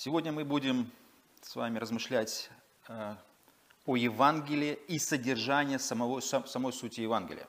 Сегодня 0.00 0.30
мы 0.30 0.44
будем 0.44 0.92
с 1.42 1.56
вами 1.56 1.76
размышлять 1.76 2.50
э, 2.86 3.16
о 3.84 3.96
Евангелии 3.96 4.78
и 4.86 4.96
содержании 4.96 5.76
самого, 5.76 6.20
самой 6.20 6.72
сути 6.72 7.00
Евангелия. 7.00 7.48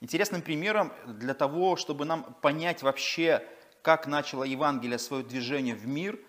Интересным 0.00 0.42
примером 0.42 0.92
для 1.06 1.32
того, 1.32 1.76
чтобы 1.76 2.04
нам 2.04 2.24
понять 2.42 2.82
вообще, 2.82 3.42
как 3.80 4.06
начало 4.06 4.44
Евангелие 4.44 4.98
свое 4.98 5.24
движение 5.24 5.74
в 5.74 5.86
мир, 5.86 6.20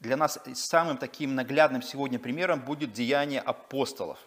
для 0.00 0.18
нас 0.18 0.38
самым 0.52 0.98
таким 0.98 1.36
наглядным 1.36 1.80
сегодня 1.80 2.18
примером 2.18 2.60
будет 2.60 2.92
деяние 2.92 3.40
апостолов. 3.40 4.18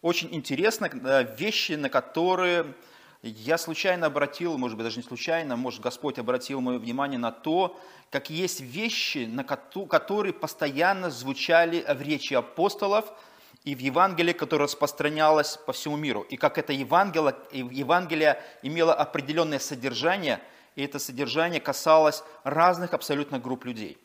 Очень 0.00 0.34
интересно, 0.34 0.86
э, 0.86 1.36
вещи, 1.36 1.72
на 1.72 1.90
которые 1.90 2.74
я 3.22 3.58
случайно 3.58 4.06
обратил, 4.06 4.56
может 4.56 4.76
быть, 4.76 4.84
даже 4.84 4.96
не 4.96 5.02
случайно, 5.02 5.56
может, 5.56 5.80
Господь 5.80 6.18
обратил 6.18 6.60
мое 6.60 6.78
внимание 6.78 7.18
на 7.18 7.32
то, 7.32 7.78
как 8.10 8.30
есть 8.30 8.60
вещи, 8.60 9.26
на 9.26 9.44
которые 9.44 10.32
постоянно 10.32 11.10
звучали 11.10 11.84
в 11.86 12.00
речи 12.00 12.32
апостолов 12.32 13.12
и 13.64 13.74
в 13.74 13.78
Евангелии, 13.78 14.32
которое 14.32 14.64
распространялось 14.64 15.58
по 15.58 15.72
всему 15.72 15.96
миру. 15.96 16.22
И 16.22 16.36
как 16.36 16.56
это 16.56 16.72
Евангелие, 16.72 17.36
Евангелие 17.52 18.42
имело 18.62 18.94
определенное 18.94 19.58
содержание, 19.58 20.40
и 20.74 20.82
это 20.82 20.98
содержание 20.98 21.60
касалось 21.60 22.22
разных 22.42 22.94
абсолютно 22.94 23.38
групп 23.38 23.66
людей. 23.66 23.98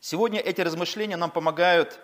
Сегодня 0.00 0.40
эти 0.40 0.62
размышления 0.62 1.16
нам 1.16 1.30
помогают 1.30 2.00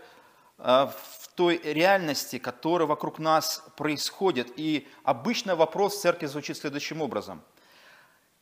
э, 0.59 0.87
той 1.35 1.61
реальности, 1.65 2.39
которая 2.39 2.87
вокруг 2.87 3.19
нас 3.19 3.65
происходит. 3.77 4.53
И 4.57 4.87
обычно 5.03 5.57
вопрос 5.57 6.01
церкви 6.01 6.27
звучит 6.27 6.57
следующим 6.57 7.01
образом. 7.01 7.43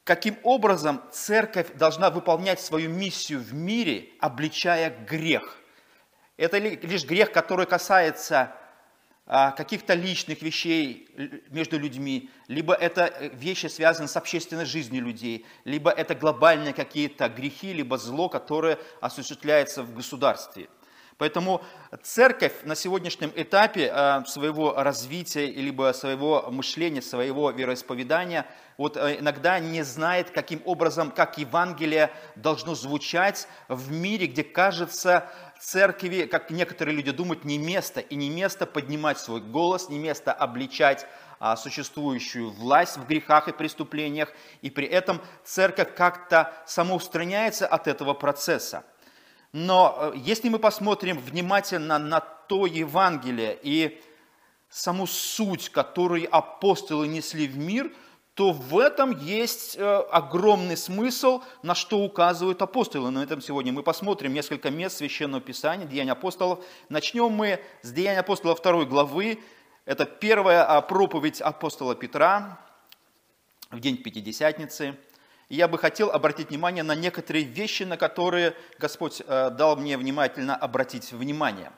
Каким 0.05 0.37
образом 0.42 1.00
церковь 1.12 1.75
должна 1.75 2.11
выполнять 2.11 2.61
свою 2.61 2.91
миссию 2.91 3.41
в 3.41 3.55
мире, 3.55 4.11
обличая 4.19 4.91
грех? 4.91 5.59
Это 6.37 6.59
лишь 6.59 7.05
грех, 7.05 7.31
который 7.31 7.67
касается 7.67 8.53
а, 9.27 9.53
каких-то 9.53 9.94
личных 9.94 10.42
вещей 10.42 11.09
между 11.50 11.78
людьми, 11.78 12.31
либо 12.48 12.75
это 12.75 13.31
вещи, 13.33 13.69
связанные 13.69 14.09
с 14.09 14.17
общественной 14.17 14.65
жизнью 14.65 15.05
людей, 15.05 15.47
либо 15.65 15.91
это 15.91 16.17
глобальные 16.17 16.72
какие-то 16.72 17.28
грехи, 17.28 17.72
либо 17.72 17.97
зло, 17.97 18.28
которое 18.28 18.78
осуществляется 19.00 19.84
в 19.84 19.94
государстве– 19.94 20.69
Поэтому 21.23 21.62
церковь 22.03 22.53
на 22.65 22.75
сегодняшнем 22.75 23.31
этапе 23.37 23.92
э, 23.95 24.25
своего 24.27 24.75
развития, 24.75 25.47
либо 25.47 25.92
своего 25.92 26.51
мышления, 26.51 27.01
своего 27.01 27.53
вероисповедания, 27.53 28.45
вот 28.77 28.97
э, 28.97 29.20
иногда 29.20 29.61
не 29.61 29.84
знает, 29.84 30.31
каким 30.31 30.61
образом, 30.65 31.12
как 31.12 31.39
Евангелие 31.39 32.11
должно 32.34 32.75
звучать 32.75 33.47
в 33.69 33.93
мире, 33.93 34.27
где, 34.27 34.43
кажется, 34.43 35.31
церкви, 35.61 36.23
как 36.23 36.50
некоторые 36.50 36.97
люди 36.97 37.12
думают, 37.12 37.45
не 37.45 37.56
место, 37.56 38.00
и 38.00 38.17
не 38.17 38.28
место 38.28 38.67
поднимать 38.67 39.20
свой 39.20 39.41
голос, 39.41 39.89
не 39.89 40.00
место 40.00 40.33
обличать 40.33 41.06
а, 41.39 41.55
существующую 41.55 42.50
власть 42.50 42.97
в 42.97 43.06
грехах 43.06 43.47
и 43.47 43.53
преступлениях, 43.53 44.33
и 44.61 44.70
при 44.70 44.89
этом 44.89 45.20
церковь 45.45 45.95
как-то 45.95 46.53
самоустраняется 46.67 47.69
от 47.69 47.87
этого 47.87 48.12
процесса. 48.12 48.83
Но 49.53 49.97
э, 49.98 50.12
если 50.17 50.48
мы 50.48 50.58
посмотрим 50.58 51.19
внимательно 51.19 51.98
на 51.98 52.20
то 52.20 52.67
Евангелие 52.67 53.59
и 53.62 54.00
саму 54.70 55.06
суть, 55.06 55.69
которую 55.69 56.34
апостолы 56.34 57.06
несли 57.06 57.47
в 57.47 57.59
мир, 57.59 57.92
то 58.34 58.53
в 58.53 58.78
этом 58.78 59.19
есть 59.19 59.77
э, 59.77 59.82
огромный 60.10 60.78
смысл, 60.78 61.43
на 61.62 61.75
что 61.75 61.99
указывают 61.99 62.62
апостолы. 62.62 63.10
На 63.10 63.22
этом 63.22 63.43
сегодня 63.43 63.75
мы 63.75 63.82
посмотрим 63.82 64.32
несколько 64.32 64.71
мест 64.71 64.97
Священного 64.97 65.43
Писания, 65.43 65.87
Деяния 65.87 66.12
апостолов. 66.12 66.65
Начнем 66.88 67.31
мы 67.31 67.60
с 67.82 67.93
Деяния 67.93 68.21
апостола 68.21 68.56
2 68.56 68.87
главы. 68.87 69.38
Это 69.84 70.06
первая 70.06 70.65
а, 70.65 70.81
проповедь 70.81 71.43
апостола 71.43 71.94
Петра 71.94 72.59
в 73.71 73.81
день 73.81 73.98
Пятидесятницы– 73.98 74.97
и 75.53 75.57
я 75.57 75.69
бы 75.69 75.77
хотел 75.77 76.11
обратить 76.11 76.49
внимание 76.49 76.83
на 76.83 76.95
некоторые 76.95 77.45
вещи, 77.45 77.83
на 77.83 77.99
которые 77.99 78.57
Господь 78.79 79.21
э, 79.21 79.51
дал 79.51 79.77
мне 79.77 79.99
внимательно 79.99 80.57
обратить 80.57 81.13
внимание. 81.13 81.71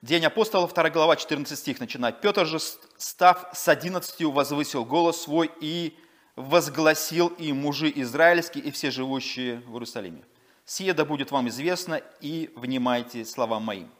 День 0.00 0.24
апостолов, 0.24 0.72
2 0.72 0.88
глава, 0.88 1.16
14 1.16 1.58
стих 1.58 1.78
начинает. 1.78 2.22
«Петр 2.22 2.46
же, 2.46 2.58
став 2.96 3.50
с 3.52 3.68
одиннадцатью, 3.68 4.30
возвысил 4.30 4.86
голос 4.86 5.20
свой 5.20 5.50
и 5.60 5.98
возгласил 6.34 7.28
и 7.28 7.52
мужи 7.52 7.92
израильские, 7.94 8.64
и 8.64 8.70
все 8.70 8.90
живущие 8.90 9.60
в 9.66 9.74
Иерусалиме. 9.74 10.22
Сие 10.64 10.94
да 10.94 11.04
будет 11.04 11.30
вам 11.30 11.50
известно, 11.50 12.00
и 12.22 12.50
внимайте 12.56 13.26
словам 13.26 13.64
моим». 13.64 13.90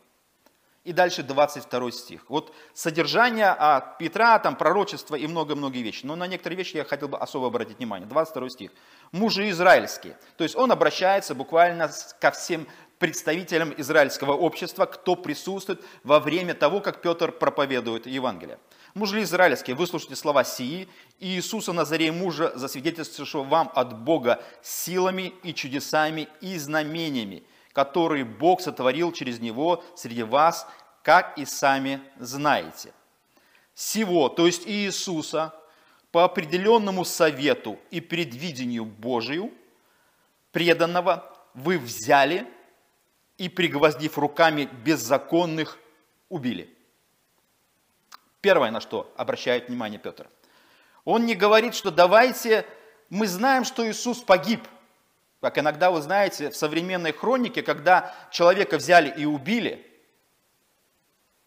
И 0.83 0.93
дальше 0.93 1.23
22 1.23 1.91
стих. 1.91 2.25
Вот 2.29 2.55
содержание 2.73 3.55
а, 3.59 3.97
Петра, 3.99 4.39
там 4.39 4.57
пророчество 4.57 5.15
и 5.15 5.27
много-много 5.27 5.79
вещей. 5.79 6.07
Но 6.07 6.17
на 6.17 6.27
некоторые 6.27 6.57
вещи 6.57 6.77
я 6.77 6.85
хотел 6.85 7.09
бы 7.09 7.19
особо 7.19 7.49
обратить 7.49 7.79
внимание. 7.79 8.09
22 8.09 8.49
стих. 8.49 8.71
Мужи 9.13 9.51
израильские. 9.51 10.17
То 10.39 10.45
есть 10.45 10.57
он 10.57 10.73
обращается 10.73 11.35
буквально 11.35 11.91
ко 12.19 12.31
всем 12.31 12.67
представителям 12.99 13.75
израильского 13.79 14.33
общества, 14.33 14.87
кто 14.87 15.17
присутствует 15.17 15.83
во 16.03 16.21
время 16.21 16.55
того, 16.55 16.81
как 16.81 17.03
Петр 17.03 17.33
проповедует 17.33 18.07
Евангелие. 18.07 18.59
Мужи 18.95 19.23
израильские, 19.23 19.75
выслушайте 19.77 20.17
слова 20.17 20.45
сии, 20.45 20.89
и 21.19 21.29
Иисуса 21.29 21.73
Назарей 21.73 22.11
мужа, 22.11 22.53
засвидетельствовавшего 22.55 23.43
вам 23.43 23.71
от 23.75 23.99
Бога 23.99 24.43
силами 24.63 25.33
и 25.43 25.55
чудесами 25.55 26.29
и 26.41 26.59
знамениями, 26.59 27.43
который 27.73 28.25
Бог 28.25 28.61
сотворил 28.61 29.13
через 29.13 29.41
него 29.41 29.85
среди 29.95 30.23
вас, 30.23 30.67
как 31.03 31.39
и 31.39 31.45
сами 31.45 32.01
знаете. 32.19 32.93
Сего, 33.75 34.29
то 34.29 34.47
есть 34.47 34.67
Иисуса, 34.67 35.55
по 36.11 36.25
определенному 36.25 37.05
совету 37.05 37.79
и 37.91 38.01
предвидению 38.01 38.85
Божию, 38.85 39.53
преданного, 40.53 41.33
вы 41.55 41.79
взяли 41.79 42.47
и, 43.39 43.49
пригвоздив 43.49 44.19
руками 44.19 44.69
беззаконных, 44.85 45.79
убили. 46.29 46.69
Первое, 48.41 48.71
на 48.71 48.81
что 48.81 49.13
обращает 49.17 49.69
внимание 49.69 49.99
Петр. 49.99 50.29
Он 51.05 51.25
не 51.25 51.35
говорит, 51.35 51.75
что 51.75 51.91
давайте, 51.91 52.67
мы 53.09 53.27
знаем, 53.27 53.65
что 53.65 53.89
Иисус 53.89 54.19
погиб– 54.21 54.67
как 55.41 55.59
иногда, 55.59 55.91
вы 55.91 56.03
знаете, 56.03 56.51
в 56.51 56.57
современной 56.57 57.13
хронике, 57.13 57.63
когда 57.63 58.15
человека 58.31 58.77
взяли 58.77 59.13
и 59.17 59.25
убили, 59.25 59.87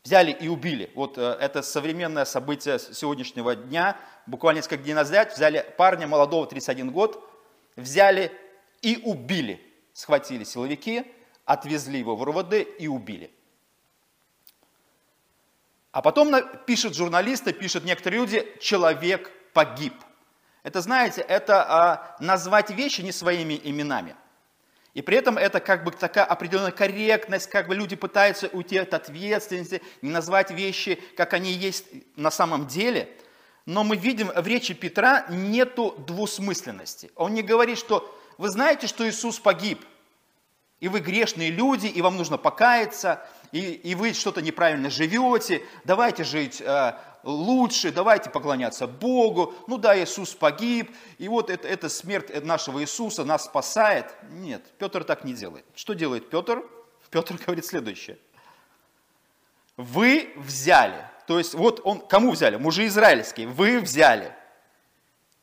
взяли 0.03 0.31
и 0.31 0.47
убили. 0.47 0.91
Вот 0.95 1.17
э, 1.17 1.37
это 1.39 1.61
современное 1.61 2.25
событие 2.25 2.79
сегодняшнего 2.79 3.55
дня. 3.55 3.97
Буквально 4.25 4.57
несколько 4.57 4.77
дней 4.77 4.93
назад 4.93 5.33
взяли 5.33 5.63
парня 5.77 6.07
молодого, 6.07 6.47
31 6.47 6.91
год, 6.91 7.23
взяли 7.75 8.31
и 8.81 8.99
убили. 9.03 9.61
Схватили 9.93 10.43
силовики, 10.43 11.05
отвезли 11.45 11.99
его 11.99 12.15
в 12.15 12.23
РУВД 12.23 12.65
и 12.79 12.87
убили. 12.87 13.31
А 15.91 16.01
потом 16.01 16.33
пишут 16.65 16.95
журналисты, 16.95 17.53
пишут 17.53 17.83
некоторые 17.83 18.21
люди, 18.21 18.57
человек 18.59 19.31
погиб– 19.53 19.93
это, 20.63 20.79
знаете, 20.79 21.21
это 21.21 21.63
а, 21.63 22.15
назвать 22.19 22.69
вещи 22.69 23.01
не 23.01 23.11
своими 23.11 23.59
именами. 23.61 24.15
И 24.93 25.01
при 25.01 25.17
этом 25.17 25.37
это 25.37 25.59
как 25.59 25.83
бы 25.83 25.91
такая 25.91 26.23
определенная 26.23 26.71
корректность, 26.71 27.49
как 27.49 27.67
бы 27.67 27.75
люди 27.75 27.95
пытаются 27.95 28.47
уйти 28.47 28.77
от 28.77 28.93
ответственности, 28.93 29.81
не 30.01 30.11
назвать 30.11 30.51
вещи, 30.51 31.01
как 31.17 31.33
они 31.33 31.51
есть 31.51 31.85
на 32.15 32.31
самом 32.31 32.67
деле. 32.67 33.09
Но 33.65 33.83
мы 33.83 33.97
видим 33.97 34.27
в 34.27 34.47
речи 34.47 34.73
Петра 34.73 35.25
нету 35.29 35.95
двусмысленности. 36.07 37.11
Он 37.15 37.33
не 37.33 37.41
говорит, 37.41 37.77
что 37.77 38.17
вы 38.37 38.49
знаете, 38.49 38.87
что 38.87 39.07
Иисус 39.07 39.39
погиб, 39.39 39.83
и 40.79 40.87
вы 40.89 40.99
грешные 40.99 41.49
люди, 41.49 41.87
и 41.87 42.01
вам 42.01 42.17
нужно 42.17 42.37
покаяться, 42.37 43.25
и, 43.51 43.59
и 43.59 43.95
вы 43.95 44.13
что-то 44.13 44.41
неправильно 44.41 44.89
живете, 44.89 45.63
давайте 45.85 46.23
жить 46.23 46.61
э, 46.61 46.93
лучше, 47.23 47.91
давайте 47.91 48.29
поклоняться 48.29 48.85
Богу. 48.85 49.55
Ну 49.67 49.77
да, 49.77 49.97
Иисус 49.97 50.33
погиб, 50.33 50.95
и 51.17 51.27
вот 51.27 51.49
это, 51.49 51.67
эта 51.67 51.89
смерть 51.89 52.43
нашего 52.43 52.81
Иисуса 52.81 53.23
нас 53.23 53.45
спасает. 53.45 54.13
Нет, 54.29 54.63
Петр 54.77 55.03
так 55.03 55.23
не 55.23 55.33
делает. 55.33 55.65
Что 55.75 55.93
делает 55.93 56.29
Петр? 56.29 56.63
Петр 57.09 57.35
говорит 57.45 57.65
следующее. 57.65 58.17
Вы 59.77 60.33
взяли, 60.35 61.07
то 61.25 61.39
есть 61.39 61.55
вот 61.55 61.81
он, 61.83 61.99
кому 61.99 62.31
взяли? 62.31 62.57
Мужи 62.57 62.85
израильские, 62.87 63.47
вы 63.47 63.79
взяли 63.79 64.35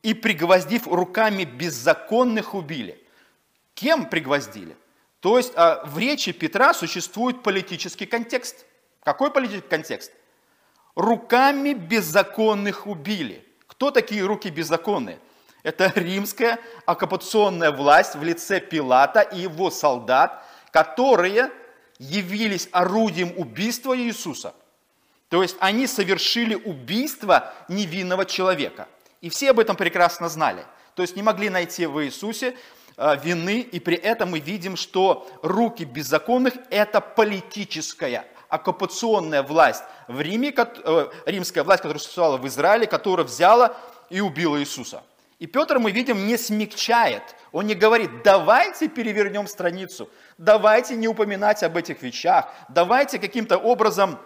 и 0.03 0.15
пригвоздив 0.15 0.87
руками 0.87 1.45
беззаконных 1.45 2.55
убили. 2.55 3.05
Кем 3.75 4.09
пригвоздили? 4.09 4.77
То 5.21 5.37
есть 5.37 5.53
а, 5.57 5.85
в 5.85 5.99
речи 5.99 6.33
Петра 6.33 6.73
существует 6.75 7.43
политический 7.43 8.07
контекст. 8.07 8.67
Какой 9.03 9.31
политический 9.31 9.69
контекст? 9.69 10.13
Руками 11.01 11.73
беззаконных 11.73 12.87
убили. 12.87 13.43
Кто 13.67 13.91
такие 13.91 14.23
руки 14.23 14.51
беззаконные? 14.51 15.19
Это 15.63 15.91
римская 15.95 16.59
оккупационная 16.85 17.71
власть 17.71 18.17
в 18.17 18.23
лице 18.23 18.61
Пилата 18.61 19.23
и 19.23 19.39
его 19.39 19.71
солдат, 19.71 20.45
которые 20.71 21.51
явились 21.99 22.69
орудием 22.71 23.33
убийства 23.39 23.97
Иисуса. 23.97 24.53
То 25.31 25.41
есть 25.41 25.57
они 25.61 25.87
совершили 25.87 26.55
убийство 26.55 27.55
невинного 27.69 28.27
человека. 28.27 28.87
И 29.23 29.31
все 29.31 29.53
об 29.53 29.59
этом 29.59 29.77
прекрасно 29.77 30.29
знали. 30.29 30.67
То 30.97 31.01
есть 31.01 31.17
не 31.17 31.23
могли 31.23 31.49
найти 31.49 31.87
в 31.87 32.05
Иисусе 32.05 32.59
э, 32.99 33.17
вины, 33.25 33.61
и 33.61 33.81
при 33.81 33.97
этом 33.97 34.33
мы 34.33 34.41
видим, 34.41 34.77
что 34.77 35.27
руки 35.41 35.85
беззаконных– 35.85 36.53
это 36.71 37.01
политическая, 37.01 38.27
оккупационная 38.51 39.43
власть 39.43 39.85
в 40.09 40.21
Риме, 40.21 40.53
э, 40.55 41.09
римская 41.27 41.65
власть, 41.65 41.83
которая 41.83 42.01
существовала 42.01 42.37
в 42.37 42.47
Израиле, 42.47 42.87
которая 42.87 43.27
взяла 43.27 43.77
и 44.11 44.21
убила 44.21 44.61
Иисуса. 44.61 45.03
И 45.39 45.47
Петр, 45.47 45.79
мы 45.79 45.91
видим, 45.91 46.27
не 46.27 46.37
смягчает. 46.37 47.23
Он 47.53 47.67
не 47.67 47.75
говорит, 47.75 48.23
давайте 48.23 48.89
перевернем 48.89 49.47
страницу, 49.47 50.11
давайте 50.37 50.97
не 50.97 51.09
упоминать 51.09 51.63
об 51.63 51.79
этих 51.79 52.03
вещах, 52.03 52.53
давайте 52.69 53.19
каким-то 53.19 53.57
образом 53.57 54.19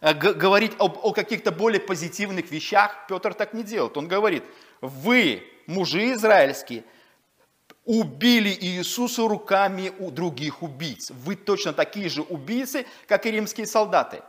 э, 0.00 0.12
говорить 0.14 0.72
об, 0.78 0.98
о 1.02 1.12
каких-то 1.12 1.50
более 1.50 1.80
позитивных 1.80 2.50
вещах. 2.52 3.06
Петр 3.08 3.34
так 3.34 3.54
не 3.54 3.64
делает. 3.64 3.96
Он 3.96 4.06
говорит, 4.06 4.44
вы, 4.80 5.42
мужи 5.66 6.12
израильские, 6.12 6.84
убили 7.90 8.56
Иисуса 8.60 9.26
руками 9.26 9.92
у 9.98 10.12
других 10.12 10.62
убийц. 10.62 11.10
Вы 11.10 11.34
точно 11.34 11.72
такие 11.72 12.08
же 12.08 12.22
убийцы, 12.22 12.86
как 13.08 13.26
и 13.26 13.32
римские 13.32 13.66
солдаты. 13.66 14.22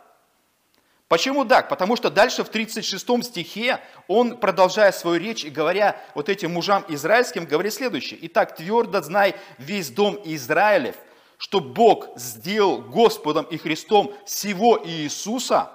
Почему 1.08 1.46
так? 1.46 1.69
Потому 1.69 1.96
что 1.96 2.10
дальше 2.10 2.44
в 2.44 2.50
36 2.50 3.24
стихе 3.24 3.80
он, 4.08 4.38
продолжая 4.38 4.92
свою 4.92 5.19
речь 5.19 5.44
и 5.44 5.50
говоря 5.50 6.02
вот 6.16 6.28
этим 6.30 6.54
мужам 6.54 6.86
израильским, 6.88 7.46
говорит 7.46 7.74
следующее. 7.74 8.18
«Итак, 8.24 8.56
твердо 8.56 9.02
знай 9.02 9.36
весь 9.60 9.92
дом 9.92 10.19
Израилев, 10.24 10.96
что 11.38 11.60
Бог 11.60 12.18
сделал 12.18 12.81
Господом 12.81 13.46
и 13.46 13.58
Христом 13.58 14.12
всего 14.25 14.81
Иисуса, 14.84 15.69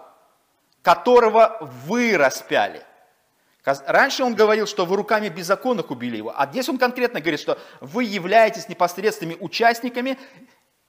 которого 0.82 1.58
вы 1.86 2.16
распяли». 2.16 2.85
Раньше 3.66 4.22
он 4.22 4.34
говорил, 4.34 4.66
что 4.66 4.86
вы 4.86 4.96
руками 4.96 5.28
беззаконных 5.28 5.90
убили 5.90 6.16
его, 6.16 6.32
а 6.36 6.46
здесь 6.46 6.68
он 6.68 6.78
конкретно 6.78 7.20
говорит, 7.20 7.40
что 7.40 7.58
вы 7.80 8.04
являетесь 8.04 8.68
непосредственными 8.68 9.36
участниками 9.40 10.18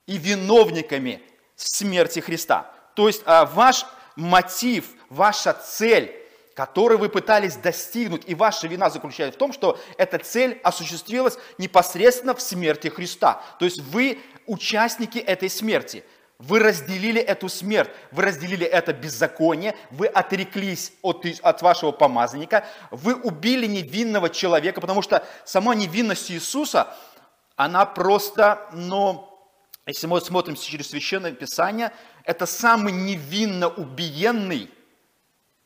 и 0.06 0.18
виновниками 0.18 1.24
смерти 1.56 2.20
Христа. 2.20 2.72
То 2.94 3.08
есть 3.08 3.24
а, 3.26 3.46
ваш 3.46 3.86
мотив, 4.16 4.92
ваша 5.10 5.54
цель, 5.54 6.14
которую 6.54 7.00
вы 7.00 7.10
пытались 7.10 7.56
достигнуть, 7.56 8.24
и 8.28 8.36
ваша 8.36 8.68
вина 8.68 8.92
заключается 8.92 9.36
в 9.36 9.40
том, 9.40 9.54
что 9.54 9.80
эта 9.98 10.20
цель 10.20 10.60
осуществилась 10.64 11.40
непосредственно 11.58 12.36
в 12.36 12.42
смерти 12.42 12.90
Христа. 12.90 13.42
То 13.58 13.66
есть 13.66 13.82
вы 13.82 14.20
участники 14.46 15.18
этой 15.18 15.50
смерти. 15.50 16.04
Вы 16.40 16.60
разделили 16.60 17.20
эту 17.20 17.50
смерть, 17.50 17.90
вы 18.12 18.22
разделили 18.24 18.66
это 18.66 18.94
беззаконие, 18.94 19.76
вы 19.90 20.06
отреклись 20.06 20.94
от, 21.02 21.26
от 21.42 21.62
вашего 21.64 21.92
помазанника, 21.92 22.64
вы 22.92 23.16
убили 23.16 23.66
невинного 23.66 24.30
человека, 24.30 24.80
потому 24.80 25.02
что 25.02 25.26
сама 25.46 25.74
невинность 25.74 26.30
Иисуса, 26.30 26.96
она 27.56 27.88
просто, 27.88 28.70
но 28.72 29.34
если 29.88 30.06
мы 30.06 30.22
смотрим 30.22 30.56
через 30.56 30.90
Священное 30.90 31.32
Писание, 31.32 31.92
это 32.24 32.46
самый 32.46 32.94
невинно 32.94 33.70
убиенный 33.70 34.70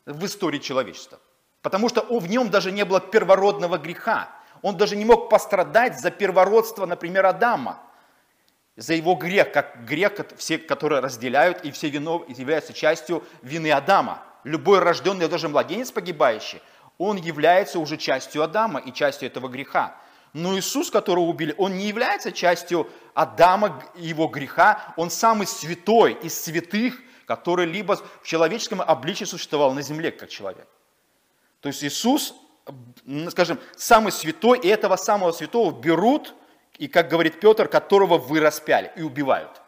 в 0.06 0.24
истории 0.24 0.58
человечества. 0.58 1.18
Потому 1.60 1.90
что 1.90 2.00
в 2.02 2.26
нем 2.28 2.48
даже 2.48 2.72
не 2.72 2.84
было 2.84 3.00
первородного 3.00 3.76
греха. 3.76 4.30
Он 4.62 4.76
даже 4.76 4.96
не 4.96 5.04
мог 5.04 5.28
пострадать 5.28 6.00
за 6.00 6.10
первородство, 6.10 6.86
например, 6.86 7.26
Адама. 7.26 7.82
За 8.76 8.94
его 8.94 9.14
грех, 9.14 9.52
как 9.52 9.84
грех, 9.84 10.12
все, 10.38 10.58
которые 10.58 11.00
разделяют, 11.00 11.64
и 11.64 11.70
все 11.70 11.88
вино 11.90 12.24
являются 12.28 12.72
частью 12.72 13.22
вины 13.42 13.70
Адама. 13.70 14.22
Любой 14.44 14.78
рожденный, 14.78 15.28
даже 15.28 15.48
младенец 15.48 15.92
погибающий, 15.92 16.62
он 16.98 17.16
является 17.16 17.78
уже 17.78 17.96
частью 17.96 18.42
Адама 18.42 18.80
и 18.80 18.92
частью 18.92 19.28
этого 19.28 19.48
греха. 19.48 19.96
Но 20.32 20.58
Иисус, 20.58 20.90
которого 20.90 21.24
убили, 21.24 21.54
он 21.58 21.76
не 21.76 21.86
является 21.86 22.32
частью 22.32 22.88
Адама 23.12 23.82
и 23.94 24.06
его 24.06 24.26
греха, 24.28 24.94
он 24.96 25.10
самый 25.10 25.46
святой 25.46 26.14
из 26.14 26.42
святых, 26.42 26.98
который 27.26 27.66
либо 27.66 27.96
в 27.96 28.26
человеческом 28.26 28.80
обличии 28.80 29.24
существовал 29.24 29.74
на 29.74 29.82
земле 29.82 30.10
как 30.10 30.30
человек. 30.30 30.66
То 31.60 31.68
есть 31.68 31.84
Иисус, 31.84 32.34
скажем, 33.28 33.58
самый 33.76 34.10
святой, 34.10 34.58
и 34.58 34.68
этого 34.68 34.96
самого 34.96 35.32
святого 35.32 35.70
берут, 35.78 36.34
и, 36.78 36.88
как 36.88 37.08
говорит 37.08 37.40
Петр, 37.40 37.68
которого 37.68 38.18
вы 38.18 38.40
распяли 38.40 38.92
и 38.96 39.02
убивают. 39.02 39.62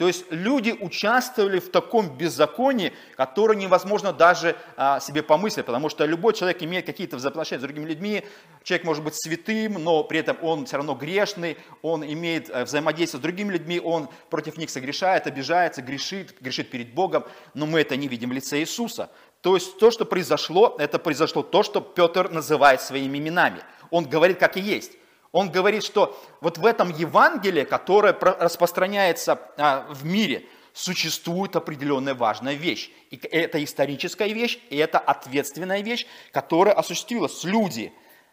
То 0.00 0.06
есть 0.06 0.24
люди 0.30 0.74
участвовали 0.80 1.58
в 1.58 1.70
таком 1.70 2.16
беззаконии, 2.16 2.94
которое 3.16 3.54
невозможно 3.54 4.14
даже 4.14 4.56
а, 4.78 4.98
себе 4.98 5.22
помыслить, 5.22 5.66
потому 5.66 5.90
что 5.90 6.06
любой 6.06 6.32
человек 6.32 6.62
имеет 6.62 6.86
какие-то 6.86 7.16
взаимоотношения 7.18 7.58
с 7.58 7.62
другими 7.62 7.84
людьми, 7.84 8.24
человек 8.62 8.86
может 8.86 9.04
быть 9.04 9.14
святым, 9.14 9.74
но 9.74 10.02
при 10.02 10.20
этом 10.20 10.38
он 10.40 10.64
все 10.64 10.76
равно 10.76 10.94
грешный, 10.94 11.58
он 11.82 12.02
имеет 12.02 12.48
э, 12.48 12.64
взаимодействие 12.64 13.18
с 13.18 13.22
другими 13.22 13.52
людьми, 13.52 13.78
он 13.78 14.08
против 14.30 14.56
них 14.56 14.70
согрешает, 14.70 15.26
обижается, 15.26 15.82
грешит, 15.82 16.34
грешит 16.40 16.70
перед 16.70 16.94
Богом, 16.94 17.24
но 17.52 17.66
мы 17.66 17.82
это 17.82 17.94
не 17.94 18.08
видим 18.08 18.30
в 18.30 18.32
лице 18.32 18.58
Иисуса. 18.60 19.10
То 19.42 19.54
есть 19.54 19.78
то, 19.78 19.90
что 19.90 20.06
произошло, 20.06 20.76
это 20.78 20.98
произошло 20.98 21.42
то, 21.42 21.62
что 21.62 21.82
Петр 21.82 22.30
называет 22.30 22.80
своими 22.80 23.18
именами. 23.18 23.60
Он 23.90 24.08
говорит, 24.08 24.38
как 24.38 24.56
и 24.56 24.60
есть. 24.60 24.92
Он 25.32 25.50
говорит, 25.50 25.84
что 25.84 26.18
вот 26.40 26.58
в 26.58 26.66
этом 26.66 26.90
Евангелии, 26.90 27.64
которое 27.64 28.12
распространяется 28.12 29.40
а, 29.56 29.86
в 29.88 30.04
мире, 30.04 30.46
существует 30.72 31.56
определенная 31.56 32.14
важная 32.14 32.54
вещь. 32.54 32.90
И 33.10 33.16
это 33.16 33.62
историческая 33.62 34.32
вещь, 34.32 34.58
и 34.70 34.76
это 34.76 34.98
ответственная 34.98 35.82
вещь, 35.82 36.06
которая 36.32 36.74
осуществилась. 36.74 37.44
Люди, 37.44 37.92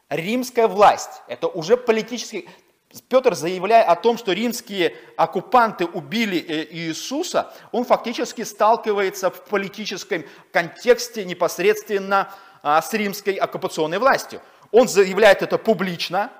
римская 0.09 0.67
власть, 0.67 1.21
это 1.27 1.47
уже 1.47 1.77
политический... 1.77 2.49
Петр, 3.09 3.35
заявляя 3.35 3.83
о 3.83 3.95
том, 3.95 4.17
что 4.17 4.31
римские 4.31 4.95
оккупанты 5.17 5.85
убили 5.85 6.39
э, 6.39 6.67
Иисуса, 6.71 7.53
он 7.73 7.83
фактически 7.83 8.43
сталкивается 8.43 9.29
в 9.29 9.43
политическом 9.43 10.23
контексте 10.53 11.25
непосредственно 11.25 12.33
а, 12.63 12.81
с 12.81 12.93
римской 12.93 13.33
оккупационной 13.33 13.99
властью. 13.99 14.41
Он 14.71 14.87
заявляет 14.87 15.41
это 15.41 15.57
публично, 15.57 16.31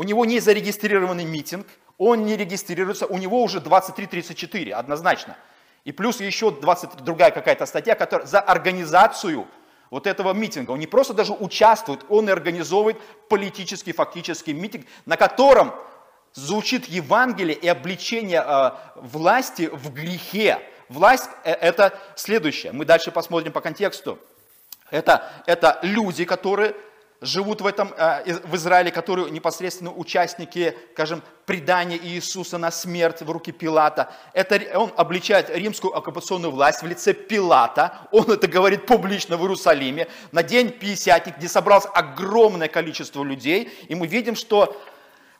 у 0.00 0.02
него 0.02 0.24
не 0.24 0.40
зарегистрированный 0.40 1.26
митинг, 1.26 1.66
он 1.98 2.24
не 2.24 2.34
регистрируется, 2.34 3.04
у 3.04 3.18
него 3.18 3.42
уже 3.42 3.58
23-34, 3.58 4.70
однозначно. 4.70 5.36
И 5.84 5.92
плюс 5.92 6.22
еще 6.22 6.50
20, 6.50 7.04
другая 7.04 7.30
какая-то 7.30 7.66
статья, 7.66 7.94
которая 7.94 8.26
за 8.26 8.40
организацию 8.40 9.46
вот 9.90 10.06
этого 10.06 10.32
митинга. 10.32 10.70
Он 10.70 10.78
не 10.78 10.86
просто 10.86 11.12
даже 11.12 11.34
участвует, 11.34 12.00
он 12.08 12.30
организовывает 12.30 12.96
политический, 13.28 13.92
фактический 13.92 14.54
митинг, 14.54 14.86
на 15.04 15.18
котором 15.18 15.74
звучит 16.32 16.86
Евангелие 16.86 17.58
и 17.58 17.68
обличение 17.68 18.42
э, 18.42 18.70
власти 18.96 19.68
в 19.70 19.92
грехе. 19.92 20.62
Власть 20.88 21.28
э, 21.44 21.52
это 21.52 21.92
следующее. 22.16 22.72
Мы 22.72 22.86
дальше 22.86 23.10
посмотрим 23.10 23.52
по 23.52 23.60
контексту. 23.60 24.18
Это, 24.90 25.30
это 25.44 25.78
люди, 25.82 26.24
которые 26.24 26.74
живут 27.20 27.60
в, 27.60 27.66
этом, 27.66 27.92
э, 27.96 28.38
в 28.44 28.56
Израиле, 28.56 28.90
которые 28.90 29.30
непосредственно 29.30 29.92
участники, 29.92 30.76
скажем, 30.94 31.22
предания 31.44 31.98
Иисуса 31.98 32.58
на 32.58 32.70
смерть 32.70 33.20
в 33.22 33.30
руки 33.30 33.52
Пилата. 33.52 34.10
Это, 34.32 34.60
он 34.78 34.92
обличает 34.96 35.50
римскую 35.50 35.94
оккупационную 35.94 36.52
власть 36.52 36.82
в 36.82 36.86
лице 36.86 37.12
Пилата. 37.12 38.08
Он 38.10 38.30
это 38.30 38.46
говорит 38.46 38.86
публично 38.86 39.36
в 39.36 39.42
Иерусалиме 39.42 40.08
на 40.32 40.42
день 40.42 40.70
Пятидесятник, 40.70 41.36
где 41.36 41.48
собралось 41.48 41.86
огромное 41.92 42.68
количество 42.68 43.22
людей. 43.22 43.70
И 43.88 43.94
мы 43.94 44.06
видим, 44.06 44.34
что 44.34 44.80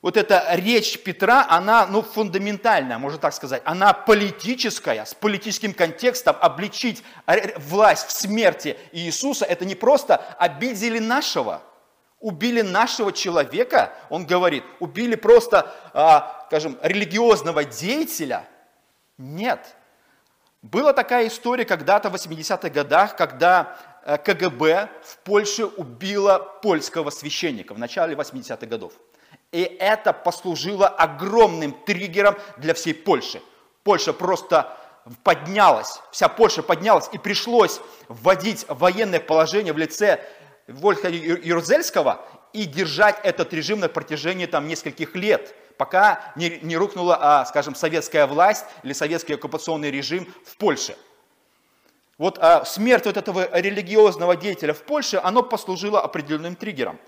вот 0.03 0.17
эта 0.17 0.47
речь 0.53 0.99
Петра, 0.99 1.47
она 1.49 1.87
ну, 1.87 2.03
фундаментальная, 2.03 2.99
можно 2.99 3.19
так 3.19 3.35
сказать. 3.35 3.63
Она 3.65 3.93
политическая, 3.93 5.05
с 5.05 5.15
политическим 5.15 5.75
контекстом. 5.75 6.37
Обличить 6.41 7.03
власть 7.57 8.09
в 8.09 8.13
смерти 8.13 8.77
Иисуса, 8.93 9.45
это 9.45 9.65
не 9.65 9.75
просто 9.75 10.17
обидели 10.39 10.99
нашего, 10.99 11.63
убили 12.21 12.61
нашего 12.61 13.13
человека, 13.13 13.93
он 14.11 14.27
говорит, 14.27 14.63
убили 14.79 15.15
просто, 15.17 15.75
а, 15.93 16.45
скажем, 16.47 16.79
религиозного 16.83 17.65
деятеля. 17.65 18.49
Нет. 19.19 19.75
Была 20.63 20.93
такая 20.93 21.27
история 21.27 21.65
когда-то 21.65 22.11
в 22.11 22.15
80-х 22.15 22.69
годах, 22.69 23.17
когда 23.17 23.79
э, 24.05 24.19
КГБ 24.19 24.91
в 25.03 25.19
Польше 25.19 25.65
убило 25.65 26.39
польского 26.63 27.09
священника 27.09 27.73
в 27.73 27.79
начале 27.79 28.15
80-х 28.15 28.67
годов. 28.67 28.93
И 29.53 29.63
это 29.63 30.13
послужило 30.13 30.87
огромным 30.87 31.73
триггером 31.73 32.37
для 32.59 32.75
всей 32.75 32.93
Польши. 32.93 33.41
Польша 33.83 34.13
просто 34.13 34.77
поднялась, 35.25 36.01
вся 36.11 36.29
Польша 36.29 36.63
поднялась, 36.63 37.09
и 37.13 37.19
пришлось 37.19 37.81
вводить 38.09 38.67
военное 38.69 39.21
положение 39.21 39.73
в 39.73 39.79
лице 39.79 40.21
Вольха 40.71 41.09
Юрзельского, 41.09 42.25
и 42.53 42.65
держать 42.65 43.21
этот 43.23 43.53
режим 43.53 43.81
на 43.81 43.89
протяжении 43.89 44.47
там 44.47 44.67
нескольких 44.67 45.15
лет, 45.15 45.55
пока 45.77 46.33
не, 46.37 46.59
не 46.63 46.77
рухнула, 46.77 47.19
а, 47.21 47.45
скажем, 47.47 47.75
советская 47.75 48.27
власть 48.27 48.65
или 48.83 48.93
советский 48.93 49.35
оккупационный 49.35 49.91
режим 49.91 50.27
в 50.45 50.57
Польше. 50.57 50.97
Вот 52.19 52.39
а, 52.41 52.65
смерть 52.65 53.07
вот 53.07 53.17
этого 53.17 53.49
религиозного 53.59 54.37
деятеля 54.37 54.75
в 54.75 54.83
Польше, 54.83 55.21
оно 55.23 55.43
послужило 55.43 56.01
определенным 56.01 56.57
триггером. 56.57 56.99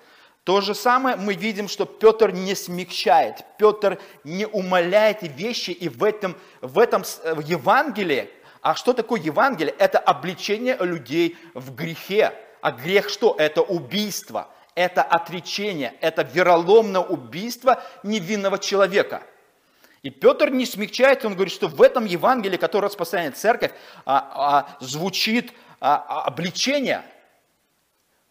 То 0.45 0.61
же 0.61 0.75
самое 0.75 1.16
мы 1.16 1.35
видим, 1.35 1.69
что 1.69 1.85
Петр 1.85 2.33
не 2.33 2.54
смягчает, 2.54 3.45
Петр 3.59 3.99
не 4.25 4.47
умаляет 4.47 5.19
вещи, 5.23 5.71
и 5.71 5.88
в 5.88 6.02
этом, 6.02 6.37
в 6.61 6.78
этом 6.78 7.04
в 7.04 7.40
Евангелии, 7.40 8.28
а 8.61 8.76
что 8.76 8.92
такое 8.92 9.21
Евангелие? 9.21 9.75
Это 9.76 9.99
обличение 9.99 10.76
людей 10.81 11.37
в 11.52 11.75
грехе. 11.75 12.33
А 12.62 12.71
грех 12.71 13.11
что? 13.11 13.35
Это 13.38 13.61
убийство, 13.61 14.49
это 14.76 15.02
отречение, 15.02 15.95
это 16.00 16.23
вероломное 16.23 17.00
убийство 17.00 17.83
невинного 18.04 18.59
человека. 18.59 19.25
И 20.02 20.11
Петр 20.11 20.49
не 20.49 20.64
смягчает, 20.64 21.25
он 21.25 21.35
говорит, 21.35 21.52
что 21.52 21.66
в 21.66 21.83
этом 21.83 22.04
Евангелии, 22.04 22.57
которое 22.57 22.87
распространяет 22.87 23.37
церковь, 23.37 23.73
а, 24.07 24.69
а, 24.81 24.85
звучит 24.85 25.52
а, 25.81 26.23
обличение. 26.23 27.04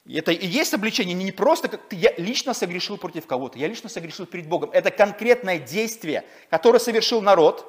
Это 0.09 0.31
и 0.31 0.47
есть 0.47 0.73
обличение, 0.73 1.13
не 1.13 1.33
просто 1.33 1.67
как 1.67 1.89
ты, 1.89 1.97
я 1.97 2.13
лично 2.17 2.53
согрешил 2.53 2.97
против 2.97 3.27
кого-то, 3.27 3.59
я 3.59 3.67
лично 3.67 3.89
согрешил 3.89 4.25
перед 4.25 4.47
Богом. 4.47 4.71
Это 4.71 4.91
конкретное 4.91 5.59
действие, 5.59 6.23
которое 6.49 6.79
совершил 6.79 7.21
народ, 7.21 7.65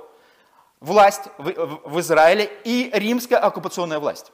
власть 0.78 1.22
в, 1.38 1.80
в 1.84 2.00
Израиле 2.00 2.50
и 2.64 2.88
римская 2.92 3.38
оккупационная 3.40 3.98
власть. 3.98 4.32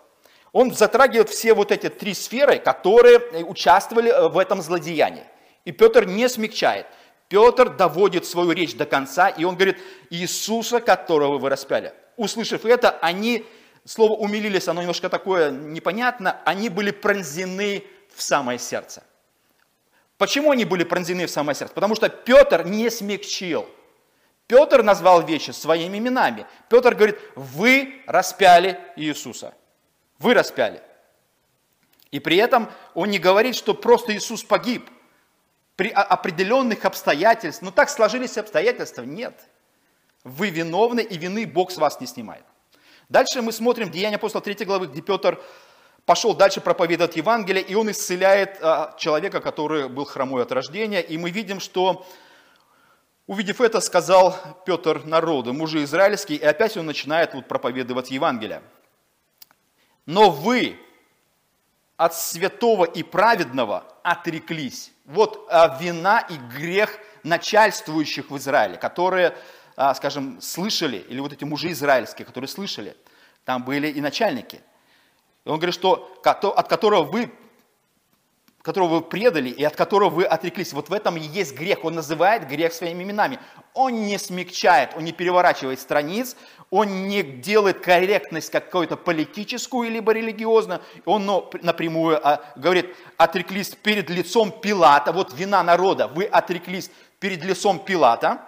Он 0.53 0.75
затрагивает 0.75 1.29
все 1.29 1.55
вот 1.55 1.73
эти 1.73 1.89
три 1.89 2.15
сферы, 2.15 2.59
которые 2.59 3.19
э, 3.19 3.43
участвовали 3.43 4.11
э, 4.11 4.29
в 4.29 4.39
этом 4.39 4.63
злодеянии. 4.63 5.25
И 5.65 5.73
Петр 5.73 6.05
не 6.07 6.29
смягчает. 6.29 6.87
Петр 7.29 7.69
доводит 7.69 8.25
свою 8.25 8.53
речь 8.53 8.75
до 8.75 8.87
конца, 8.87 9.29
и 9.29 9.45
он 9.45 9.55
говорит, 9.55 9.79
Иисуса, 10.09 10.81
которого 10.81 11.39
вы 11.39 11.51
распяли. 11.51 11.93
Услышав 12.17 12.65
это, 12.65 12.91
они, 13.03 13.45
слово 13.85 14.13
умилились, 14.13 14.67
оно 14.69 14.81
немножко 14.81 15.11
такое 15.11 15.51
непонятно, 15.51 16.41
они 16.45 16.71
были 16.71 16.91
пронзены 16.91 17.85
в 18.15 18.23
самое 18.23 18.59
сердце. 18.59 19.03
Почему 20.17 20.51
они 20.51 20.65
были 20.65 20.85
пронзены 20.85 21.27
в 21.27 21.31
самое 21.31 21.55
сердце? 21.55 21.75
Потому 21.75 21.95
что 21.95 22.09
Петр 22.09 22.65
не 22.65 22.91
смягчил. 22.91 23.69
Петр 24.47 24.83
назвал 24.83 25.23
вещи 25.23 25.51
своими 25.51 25.99
именами. 25.99 26.47
Петр 26.71 26.95
говорит, 26.95 27.19
вы 27.37 28.03
распяли 28.07 28.81
Иисуса. 28.97 29.53
Вы 30.19 30.35
распяли. 30.35 30.83
И 32.11 32.21
при 32.21 32.37
этом 32.37 32.71
он 32.95 33.11
не 33.11 33.19
говорит, 33.19 33.55
что 33.55 33.75
просто 33.75 34.17
Иисус 34.17 34.43
погиб. 34.43 34.89
При 35.77 35.91
определенных 35.91 36.85
обстоятельствах, 36.85 37.71
ну 37.71 37.71
так 37.71 37.89
сложились 37.89 38.37
обстоятельства, 38.37 39.03
нет. 39.03 39.39
Вы 40.25 40.51
виновны, 40.51 41.01
и 41.01 41.17
вины 41.17 41.47
Бог 41.47 41.71
с 41.71 41.77
вас 41.77 42.01
не 42.01 42.07
снимает. 42.07 42.45
Дальше 43.09 43.43
мы 43.43 43.53
смотрим 43.53 43.91
Деяния 43.91 44.17
апостола 44.17 44.43
3 44.43 44.65
главы, 44.65 44.89
где 44.89 45.01
Петр 45.01 45.41
пошел 46.05 46.35
дальше 46.35 46.61
проповедовать 46.61 47.17
Евангелие, 47.17 47.63
и 47.63 47.75
он 47.75 47.91
исцеляет 47.91 48.59
а, 48.61 48.95
человека, 48.99 49.41
который 49.41 49.89
был 49.89 50.05
хромой 50.05 50.43
от 50.43 50.51
рождения. 50.51 51.01
И 51.01 51.17
мы 51.17 51.31
видим, 51.31 51.61
что, 51.61 52.07
увидев 53.27 53.61
это, 53.61 53.81
сказал 53.81 54.37
Петр 54.67 55.05
народу, 55.05 55.53
мужи 55.53 55.85
израильские, 55.85 56.39
и 56.39 56.45
опять 56.45 56.77
он 56.77 56.87
начинает 56.87 57.35
вот 57.35 57.47
проповедовать 57.47 58.11
Евангелие. 58.11 58.63
Но 60.09 60.31
вы 60.31 60.81
от 61.99 62.15
святого 62.15 62.87
и 62.87 63.03
праведного 63.03 63.85
отреклись. 64.03 64.91
Вот 65.05 65.47
а, 65.51 65.77
вина 65.79 66.21
и 66.21 66.35
грех 66.57 66.99
начальствующих 67.25 68.31
в 68.31 68.39
Израиле, 68.39 68.79
которые, 68.79 69.37
а, 69.77 69.95
скажем, 69.95 70.41
слышали, 70.41 70.97
или 70.97 71.21
вот 71.21 71.35
эти 71.35 71.45
мужи 71.45 71.73
израильские, 71.73 72.25
которые 72.25 72.49
слышали, 72.49 72.97
там 73.45 73.65
были 73.65 73.89
и 73.89 74.01
начальники. 74.01 74.63
И 75.45 75.49
он 75.51 75.57
говорит, 75.57 75.75
что 75.75 76.19
от 76.25 76.69
которого 76.69 77.03
вы 77.03 77.31
которого 78.63 78.97
вы 78.97 79.03
предали 79.03 79.49
и 79.49 79.65
от 79.65 79.77
которого 79.77 80.11
вы 80.11 80.25
отреклись. 80.25 80.73
Вот 80.73 80.89
в 80.89 80.93
этом 80.93 81.17
и 81.17 81.21
есть 81.21 81.55
грех. 81.55 81.85
Он 81.85 81.95
называет 81.95 82.49
грех 82.49 82.73
своими 82.73 83.05
именами. 83.05 83.39
Он 83.73 84.07
не 84.07 84.19
смягчает, 84.19 84.91
он 84.97 85.05
не 85.05 85.13
переворачивает 85.13 85.81
страниц, 85.81 86.37
он 86.71 87.09
не 87.09 87.23
делает 87.23 87.81
корректность 87.81 88.51
какую-то 88.51 88.97
политическую 88.97 89.91
либо 89.91 90.13
религиозную. 90.13 90.83
Он 91.05 91.49
напрямую 91.63 92.21
а, 92.27 92.43
говорит, 92.57 92.95
отреклись 93.17 93.71
перед 93.71 94.11
лицом 94.11 94.51
Пилата, 94.51 95.13
вот 95.13 95.33
вина 95.33 95.63
народа, 95.63 96.09
вы 96.09 96.25
отреклись 96.25 96.91
перед 97.21 97.45
лицом 97.45 97.79
Пилата, 97.79 98.43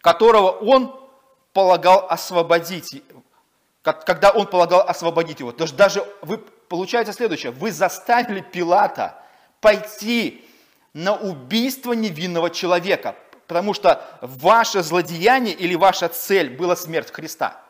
которого 0.00 0.50
он 0.50 0.94
полагал 1.52 2.06
освободить, 2.08 3.02
когда 3.82 4.30
он 4.30 4.46
полагал 4.46 4.80
освободить 4.80 5.40
его. 5.40 5.52
То 5.52 5.64
есть 5.64 5.76
даже 5.76 6.04
вы 6.22 6.42
получается 6.72 7.12
следующее. 7.12 7.52
Вы 7.52 7.70
заставили 7.70 8.40
Пилата 8.40 9.22
пойти 9.60 10.42
на 10.94 11.14
убийство 11.14 11.92
невинного 11.92 12.48
человека, 12.48 13.14
потому 13.46 13.74
что 13.74 14.02
ваше 14.22 14.82
злодеяние 14.82 15.54
или 15.54 15.74
ваша 15.74 16.08
цель 16.08 16.56
была 16.56 16.74
смерть 16.74 17.12
Христа. 17.12 17.60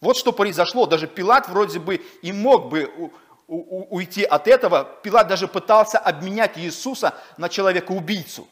Вот 0.00 0.16
что 0.16 0.32
произошло. 0.32 0.86
Даже 0.86 1.06
Пилат 1.06 1.48
вроде 1.48 1.78
бы 1.78 2.02
и 2.20 2.32
мог 2.32 2.68
бы 2.68 3.12
уйти 3.46 4.24
от 4.24 4.48
этого. 4.48 4.88
Пилат 5.04 5.28
даже 5.28 5.46
пытался 5.46 6.00
обменять 6.00 6.58
Иисуса 6.58 7.14
на 7.36 7.48
человека-убийцу. 7.48 8.48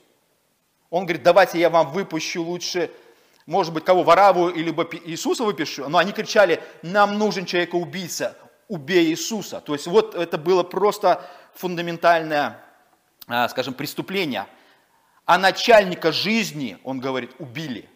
Он 0.89 1.05
говорит, 1.05 1.25
давайте 1.25 1.59
я 1.59 1.69
вам 1.69 1.91
выпущу 1.91 2.45
лучше, 2.45 2.93
может 3.45 3.75
быть, 3.75 3.85
кого, 3.85 4.05
Вараву 4.05 4.51
или 4.51 4.71
Иисуса 5.05 5.43
выпишу. 5.43 5.89
Но 5.89 5.99
они 5.99 6.13
кричали, 6.13 6.63
нам 6.83 7.19
нужен 7.19 7.45
человека-убийца 7.45 8.37
убей 8.69 9.11
Иисуса. 9.11 9.61
То 9.61 9.75
есть 9.75 9.87
вот 9.87 10.15
это 10.15 10.39
было 10.39 10.63
просто 10.63 11.25
фундаментальное, 11.55 12.63
а, 13.27 13.49
скажем, 13.49 13.75
преступление. 13.75 14.47
А 15.25 15.39
начальника 15.39 16.13
жизни, 16.13 16.79
он 16.85 17.01
говорит, 17.01 17.33
убили. 17.39 17.89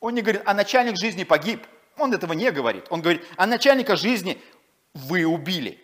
Он 0.00 0.14
не 0.14 0.22
говорит, 0.22 0.42
а 0.44 0.54
начальник 0.54 0.96
жизни 0.98 1.24
погиб. 1.24 1.66
Он 1.98 2.12
этого 2.12 2.32
не 2.32 2.50
говорит. 2.50 2.86
Он 2.90 3.00
говорит, 3.00 3.24
а 3.36 3.46
начальника 3.46 3.96
жизни 3.96 4.40
вы 4.94 5.24
убили. 5.24 5.80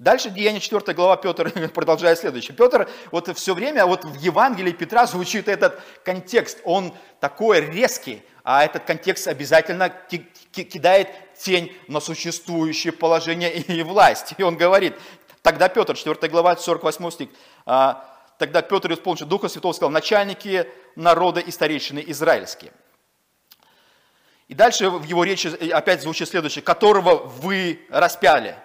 Дальше 0.00 0.30
Деяние 0.30 0.60
4 0.60 0.92
глава 0.92 1.16
Петр 1.16 1.50
продолжает 1.74 2.18
следующее. 2.18 2.56
Петр 2.56 2.88
вот 3.12 3.34
все 3.36 3.54
время, 3.54 3.86
вот 3.86 4.04
в 4.04 4.14
Евангелии 4.16 4.72
Петра 4.72 5.06
звучит 5.06 5.46
этот 5.48 5.80
контекст, 6.04 6.58
он 6.64 6.92
такой 7.20 7.60
резкий, 7.60 8.22
а 8.42 8.64
этот 8.64 8.84
контекст 8.84 9.28
обязательно 9.28 9.90
кидает 10.50 11.08
тень 11.38 11.72
на 11.86 12.00
существующее 12.00 12.92
положение 12.92 13.52
и 13.56 13.82
власть. 13.84 14.34
И 14.36 14.42
он 14.42 14.56
говорит, 14.56 14.94
тогда 15.42 15.68
Петр, 15.68 15.96
4 15.96 16.28
глава, 16.28 16.56
48 16.56 17.10
стих, 17.10 17.28
«А, 17.64 18.04
тогда 18.38 18.62
Петр, 18.62 18.92
исполнивший 18.92 19.28
Духа 19.28 19.48
Святого, 19.48 19.72
сказал, 19.72 19.90
начальники 19.90 20.68
народа 20.96 21.38
и 21.38 21.52
старейшины 21.52 22.02
израильские. 22.08 22.72
И 24.48 24.54
дальше 24.54 24.90
в 24.90 25.04
его 25.04 25.22
речи 25.24 25.46
опять 25.70 26.02
звучит 26.02 26.28
следующее, 26.28 26.62
которого 26.62 27.14
вы 27.14 27.86
распяли. 27.88 28.56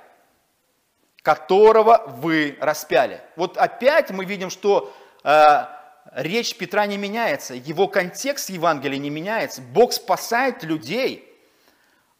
Которого 1.35 2.05
вы 2.07 2.57
распяли. 2.59 3.21
Вот 3.35 3.57
опять 3.57 4.09
мы 4.09 4.25
видим, 4.25 4.49
что 4.49 4.93
э, 5.23 5.65
речь 6.13 6.55
Петра 6.55 6.85
не 6.85 6.97
меняется, 6.97 7.53
его 7.53 7.87
контекст 7.87 8.49
Евангелия 8.49 8.97
не 8.97 9.09
меняется. 9.09 9.61
Бог 9.61 9.93
спасает 9.93 10.63
людей– 10.63 11.25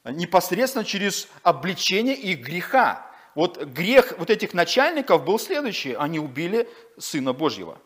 непосредственно 0.06 0.86
через 0.86 1.28
обличение 1.44 2.16
их 2.16 2.39
греха. 2.39 3.06
Вот 3.36 3.63
грех 3.63 4.13
вот 4.18 4.30
этих 4.30 4.54
начальников 4.54 5.24
был 5.24 5.39
следующий. 5.39 5.94
Они 5.94 6.20
убили 6.20 6.68
Сына 6.98 7.34
Божьего. 7.34 7.78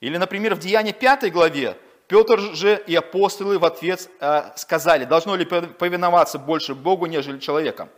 Или, 0.00 0.16
например, 0.16 0.54
в 0.54 0.60
Деянии 0.60 0.92
5 0.92 1.32
главе 1.32 1.76
Петр 2.06 2.38
же 2.54 2.82
и 2.86 2.94
апостолы 2.94 3.58
в 3.58 3.64
ответ 3.64 4.08
э, 4.20 4.52
сказали, 4.56 5.04
должно 5.04 5.36
ли 5.36 5.44
повиноваться 5.44 6.38
больше 6.38 6.74
Богу, 6.74 7.06
нежели 7.06 7.38
человеком. 7.38 7.90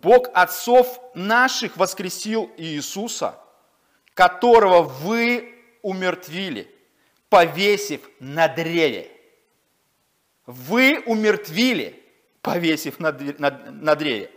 Бог 0.00 0.30
отцов 0.32 1.00
наших 1.14 1.76
воскресил 1.76 2.50
Иисуса, 2.56 3.38
которого 4.14 4.82
вы 4.82 5.54
умертвили, 5.82 6.74
повесив 7.28 8.00
на 8.18 8.48
древе. 8.48 9.10
Вы 10.46 11.02
умертвили, 11.04 12.02
повесив 12.40 13.00
на, 13.00 13.12
на, 13.12 13.50
на 13.50 13.94
древе. 13.94 14.30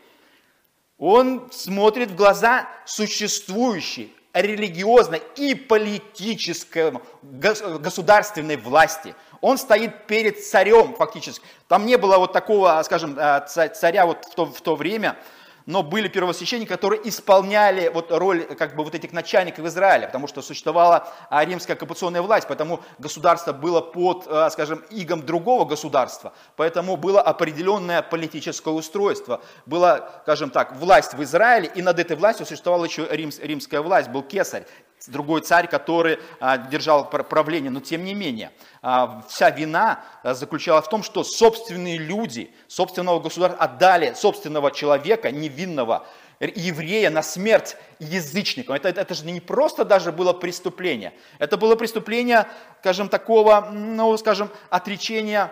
Он 0.98 1.50
смотрит 1.52 2.12
в 2.12 2.16
глаза 2.16 2.68
существующей 2.86 4.14
религиозной 4.34 5.22
и 5.38 5.56
политической 5.56 6.94
государственной 7.22 8.58
власти. 8.58 9.16
Он 9.40 9.58
стоит 9.58 10.08
перед 10.08 10.44
царем 10.44 10.96
фактически. 10.96 11.46
Там 11.70 11.86
не 11.86 11.98
было 11.98 12.18
вот 12.18 12.34
такого, 12.34 12.82
скажем, 12.84 13.18
э, 13.18 13.46
царя 13.48 14.06
вот 14.06 14.26
в 14.26 14.36
то, 14.36 14.46
в 14.46 14.60
то 14.60 14.76
время, 14.76 15.18
но 15.66 15.82
были 15.82 16.08
первосвященники, 16.08 16.70
которые 16.70 17.08
исполняли 17.08 17.90
вот 17.90 18.12
роль 18.12 18.44
как 18.44 18.76
бы 18.76 18.84
вот 18.84 18.94
этих 18.94 19.14
начальников 19.14 19.66
Израиля, 19.66 20.08
потому 20.08 20.28
что 20.28 20.42
существовала 20.42 21.08
а, 21.30 21.44
римская 21.44 21.76
оккупационная 21.76 22.22
власть, 22.22 22.48
поэтому 22.48 22.82
государство 23.00 23.52
было 23.52 23.82
под, 23.82 24.26
а, 24.28 24.50
скажем, 24.50 24.84
игом 24.90 25.26
другого 25.26 25.66
государства, 25.66 26.34
поэтому 26.56 26.98
было 26.98 27.22
определенное 27.22 28.02
политическое 28.02 28.74
устройство, 28.74 29.42
была, 29.66 30.10
скажем 30.24 30.50
так, 30.50 30.76
власть 30.76 31.14
в 31.14 31.24
Израиле, 31.24 31.72
и 31.74 31.82
над 31.82 32.00
этой 32.00 32.16
властью 32.16 32.46
существовала 32.46 32.86
еще 32.86 33.08
римс, 33.10 33.40
римская 33.40 33.82
власть, 33.82 34.10
был 34.10 34.22
кесарь, 34.22 34.66
другой 35.08 35.42
царь, 35.42 35.68
который 35.68 36.20
а, 36.40 36.58
держал 36.58 37.10
правление, 37.10 37.72
но 37.72 37.80
тем 37.80 38.04
не 38.04 38.14
менее, 38.14 38.52
а, 38.82 39.24
вся 39.28 39.50
вина 39.50 40.04
а, 40.24 40.34
заключалась 40.34 40.86
в 40.86 40.90
том, 40.90 41.04
что 41.04 41.24
собственные 41.24 41.98
люди, 41.98 42.54
собственного 42.68 43.20
государства 43.20 43.64
отдали 43.64 44.14
собственного 44.14 44.72
человека, 44.72 45.32
невинного, 45.32 46.06
еврея 46.40 47.10
на 47.10 47.24
смерть 47.24 47.78
язычникам. 48.00 48.76
Это, 48.76 48.90
это 48.90 49.14
же 49.14 49.26
не 49.26 49.40
просто 49.40 49.86
даже 49.86 50.12
было 50.12 50.34
преступление, 50.34 51.14
это 51.40 51.58
было 51.58 51.76
преступление, 51.76 52.48
скажем, 52.82 53.10
такого, 53.10 53.70
ну, 53.72 54.16
скажем, 54.18 54.50
отречения 54.70 55.52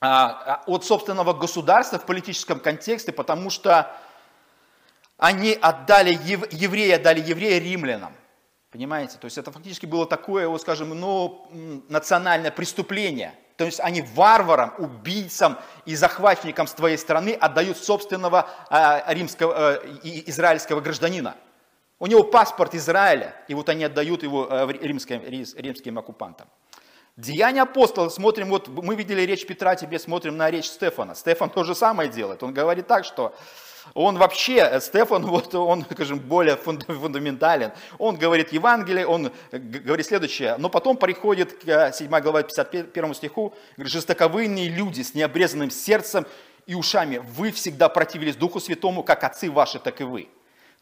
от 0.00 0.84
собственного 0.86 1.34
государства 1.34 1.98
в 1.98 2.06
политическом 2.06 2.58
контексте, 2.58 3.12
потому 3.12 3.50
что 3.50 3.94
они 5.20 5.52
отдали, 5.60 6.18
евреи 6.50 6.92
отдали 6.92 7.20
еврея 7.20 7.60
римлянам. 7.60 8.14
Понимаете? 8.70 9.18
То 9.18 9.24
есть 9.24 9.36
это 9.36 9.50
фактически 9.50 9.86
было 9.86 10.06
такое, 10.06 10.46
вот 10.48 10.60
скажем, 10.60 10.90
ну, 10.90 11.48
национальное 11.88 12.52
преступление. 12.52 13.34
То 13.56 13.64
есть 13.64 13.80
они 13.80 14.02
варварам, 14.14 14.72
убийцам 14.78 15.58
и 15.84 15.94
захватчикам 15.94 16.66
с 16.66 16.72
твоей 16.72 16.96
страны 16.96 17.34
отдают 17.34 17.76
собственного 17.76 18.48
э, 18.70 19.12
римского, 19.12 19.82
э, 19.82 19.98
израильского 20.26 20.80
гражданина. 20.80 21.36
У 21.98 22.06
него 22.06 22.22
паспорт 22.22 22.74
Израиля, 22.74 23.34
и 23.48 23.54
вот 23.54 23.68
они 23.68 23.84
отдают 23.84 24.22
его 24.22 24.46
э, 24.48 24.72
римским, 24.80 25.20
римским 25.22 25.98
оккупантам. 25.98 26.48
Деяния 27.16 27.62
апостола, 27.62 28.08
смотрим, 28.08 28.48
вот 28.48 28.68
мы 28.68 28.94
видели 28.94 29.22
речь 29.22 29.46
Петра, 29.46 29.74
тебе 29.74 29.98
смотрим 29.98 30.36
на 30.36 30.50
речь 30.50 30.66
Стефана. 30.66 31.14
Стефан 31.14 31.50
то 31.50 31.64
же 31.64 31.74
самое 31.74 32.08
делает. 32.08 32.42
Он 32.42 32.54
говорит 32.54 32.86
так, 32.86 33.04
что 33.04 33.34
он 33.94 34.18
вообще, 34.18 34.56
э, 34.56 34.80
Стефан, 34.80 35.26
вот 35.26 35.54
он, 35.54 35.84
скажем, 35.90 36.18
более 36.18 36.56
фундаментален. 36.56 37.72
Он 37.98 38.16
говорит 38.16 38.52
Евангелие, 38.52 39.06
он 39.06 39.32
говорит 39.52 40.06
следующее, 40.06 40.56
но 40.58 40.68
потом 40.68 40.96
приходит 40.96 41.52
к 41.62 41.92
7 41.92 42.14
э, 42.14 42.20
глава 42.20 42.42
51 42.42 43.14
стиху, 43.14 43.54
говорит, 43.76 43.92
жестоковыйные 43.92 44.68
люди 44.68 45.02
с 45.02 45.14
необрезанным 45.14 45.70
сердцем 45.70 46.26
и 46.66 46.74
ушами, 46.74 47.18
вы 47.18 47.50
всегда 47.50 47.88
противились 47.88 48.36
Духу 48.36 48.60
Святому, 48.60 49.02
как 49.02 49.24
отцы 49.24 49.50
ваши, 49.50 49.78
так 49.78 50.00
и 50.00 50.04
вы. 50.04 50.28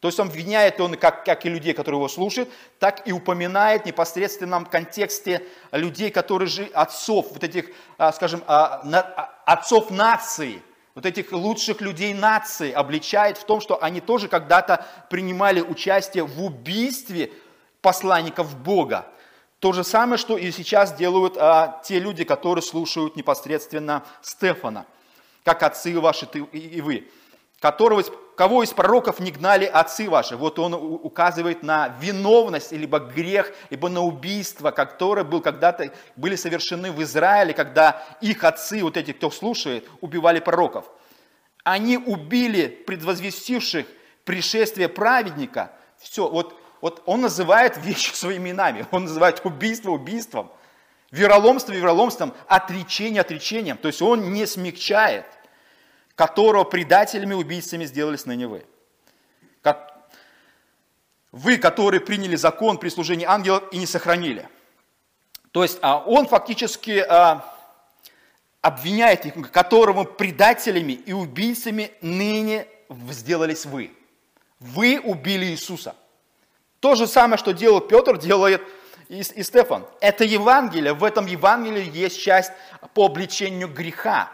То 0.01 0.07
есть 0.07 0.21
он 0.21 0.29
обвиняет 0.29 0.81
он 0.81 0.95
как, 0.97 1.25
как 1.25 1.45
и 1.45 1.49
людей, 1.49 1.73
которые 1.73 1.99
его 1.99 2.09
слушают, 2.09 2.49
так 2.79 3.07
и 3.09 3.13
упоминает 3.13 3.83
в 3.83 3.87
непосредственном 3.87 4.65
контексте 4.65 5.45
людей, 5.73 6.11
которые 6.11 6.49
же 6.49 6.65
отцов, 6.73 7.33
вот 7.33 7.43
этих, 7.43 7.71
а, 7.97 8.13
скажем, 8.13 8.45
а, 8.47 8.81
а, 8.85 9.35
отцов 9.45 9.91
нации, 9.91 10.63
вот 10.99 11.07
этих 11.07 11.31
лучших 11.31 11.81
людей 11.81 12.13
нации 12.13 12.73
обличает 12.73 13.39
в 13.39 13.45
том, 13.45 13.61
что 13.61 13.81
они 13.81 14.01
тоже 14.01 14.27
когда-то 14.27 14.85
принимали 15.09 15.61
участие 15.61 16.25
в 16.25 16.43
убийстве 16.43 17.31
посланников 17.81 18.59
Бога. 18.59 19.07
То 19.61 19.73
же 19.73 19.85
самое, 19.85 20.19
что 20.19 20.37
и 20.37 20.51
сейчас 20.51 20.93
делают 20.93 21.37
а, 21.37 21.81
те 21.85 22.01
люди, 22.01 22.25
которые 22.25 22.63
слушают 22.63 23.15
непосредственно 23.15 24.05
Стефана, 24.23 24.87
как 25.45 25.63
отцы 25.63 25.97
ваши 26.01 26.27
ты, 26.27 26.41
и 26.41 26.81
вы, 26.81 27.09
которого, 27.61 28.05
кого 28.37 28.63
из 28.63 28.71
пророков 28.71 29.19
не 29.19 29.33
гнали 29.33 29.65
отцы 29.65 30.09
ваши. 30.09 30.37
Вот 30.37 30.59
он 30.59 30.75
указывает 30.75 31.63
на 31.63 31.89
виновность, 32.01 32.73
либо 32.73 33.01
грех, 33.01 33.53
либо 33.71 33.89
на 33.89 34.01
убийство, 34.01 34.71
которое 34.71 35.25
был 35.25 35.41
когда-то, 35.41 35.93
были 36.17 36.37
совершены 36.37 36.93
в 36.93 37.03
Израиле, 37.03 37.53
когда 37.53 38.03
их 38.21 38.45
отцы, 38.45 38.83
вот 38.83 38.97
эти, 38.97 39.13
кто 39.13 39.31
слушает, 39.31 39.89
убивали 40.01 40.39
пророков. 40.39 40.85
Они 41.65 41.99
убили 41.99 42.69
предвозвестивших 42.69 43.87
пришествие 44.25 44.89
праведника. 44.89 45.73
Все, 45.99 46.29
вот, 46.29 46.59
вот 46.81 47.03
он 47.07 47.23
называет 47.23 47.77
вещи 47.79 48.13
своими 48.15 48.51
именами. 48.51 48.87
Он 48.93 49.05
называет 49.05 49.41
убийство 49.43 49.91
убийством, 49.91 50.53
вероломство 51.11 51.73
вероломством, 51.73 52.33
отречение 52.47 53.23
отречением. 53.23 53.77
То 53.79 53.89
есть 53.89 54.01
он 54.01 54.33
не 54.33 54.47
смягчает– 54.47 55.27
которого 56.19 56.65
предателями, 56.65 57.33
убийцами 57.33 57.85
сделались 57.85 58.27
ныне 58.27 58.49
вы. 58.49 58.67
Вы, 61.31 61.59
которые 61.59 62.01
приняли 62.01 62.35
закон 62.35 62.79
при 62.79 62.89
служении 62.89 63.25
ангелов 63.25 63.63
и 63.71 63.79
не 63.79 63.87
сохранили. 63.87 64.49
То 65.53 65.63
есть 65.63 65.79
а, 65.81 65.99
он 65.99 66.27
фактически 66.27 67.05
а, 67.07 67.45
обвиняет 68.63 69.27
их, 69.27 69.53
которому 69.53 70.07
предателями 70.07 70.93
и 70.93 71.13
убийцами 71.13 71.93
ныне 72.01 72.67
сделались 73.11 73.67
вы. 73.67 73.93
Вы 74.59 74.99
убили 74.99 75.47
Иисуса. 75.47 75.95
То 76.81 76.97
же 76.97 77.07
самое, 77.07 77.39
что 77.39 77.53
делал 77.53 77.81
Петр, 77.81 78.19
делает 78.19 78.63
и, 79.09 79.21
и 79.21 79.43
Стефан. 79.43 79.87
Это 80.01 80.25
Евангелие, 80.25 80.95
в 80.95 81.05
этом 81.05 81.27
Евангелии 81.27 81.89
есть 81.95 82.21
часть 82.21 82.51
по 82.95 83.07
обличению 83.07 83.69
греха. 83.69 84.33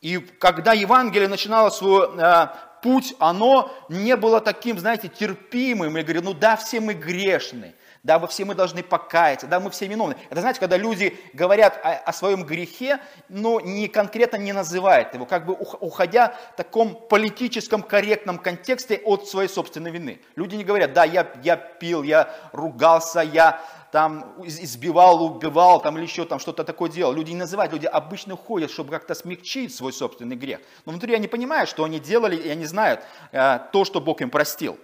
И 0.00 0.18
когда 0.18 0.72
Евангелие 0.72 1.28
начинало 1.28 1.70
свой 1.70 2.08
э, 2.18 2.48
путь, 2.82 3.14
оно 3.18 3.72
не 3.88 4.16
было 4.16 4.40
таким, 4.40 4.78
знаете, 4.78 5.08
терпимым. 5.08 5.96
И 5.96 6.02
говорит, 6.02 6.22
ну 6.22 6.34
да, 6.34 6.56
все 6.56 6.80
мы 6.80 6.94
грешны, 6.94 7.74
да, 8.06 8.20
вы 8.20 8.28
все 8.28 8.44
мы 8.44 8.54
должны 8.54 8.84
покаяться, 8.84 9.48
да, 9.48 9.58
мы 9.58 9.68
все 9.70 9.88
виновны. 9.88 10.16
Это, 10.30 10.40
знаете, 10.40 10.60
когда 10.60 10.76
люди 10.76 11.18
говорят 11.32 11.78
о, 11.82 11.94
о 11.94 12.12
своем 12.12 12.44
грехе, 12.44 13.00
но 13.28 13.58
не 13.58 13.88
конкретно 13.88 14.36
не 14.36 14.52
называют 14.52 15.12
его, 15.12 15.26
как 15.26 15.44
бы 15.44 15.54
уходя 15.54 16.36
в 16.52 16.56
таком 16.56 16.94
политическом 16.94 17.82
корректном 17.82 18.38
контексте 18.38 19.02
от 19.04 19.28
своей 19.28 19.48
собственной 19.48 19.90
вины. 19.90 20.20
Люди 20.36 20.54
не 20.54 20.62
говорят, 20.62 20.92
да, 20.92 21.04
я, 21.04 21.26
я 21.42 21.56
пил, 21.56 22.04
я 22.04 22.32
ругался, 22.52 23.20
я 23.20 23.60
там 23.90 24.36
избивал, 24.44 25.24
убивал, 25.24 25.80
там 25.80 25.96
или 25.96 26.04
еще 26.04 26.26
там 26.26 26.38
что-то 26.38 26.62
такое 26.62 26.88
делал. 26.88 27.12
Люди 27.12 27.30
не 27.30 27.38
называют, 27.38 27.72
люди 27.72 27.86
обычно 27.86 28.36
ходят, 28.36 28.70
чтобы 28.70 28.90
как-то 28.90 29.16
смягчить 29.16 29.74
свой 29.74 29.92
собственный 29.92 30.36
грех. 30.36 30.60
Но 30.84 30.92
внутри 30.92 31.12
они 31.14 31.26
понимают, 31.26 31.68
что 31.68 31.82
они 31.82 31.98
делали, 31.98 32.36
и 32.36 32.48
они 32.48 32.66
знают 32.66 33.00
э, 33.32 33.58
то, 33.72 33.84
что 33.84 34.00
Бог 34.00 34.20
им 34.20 34.30
простил. 34.30 34.78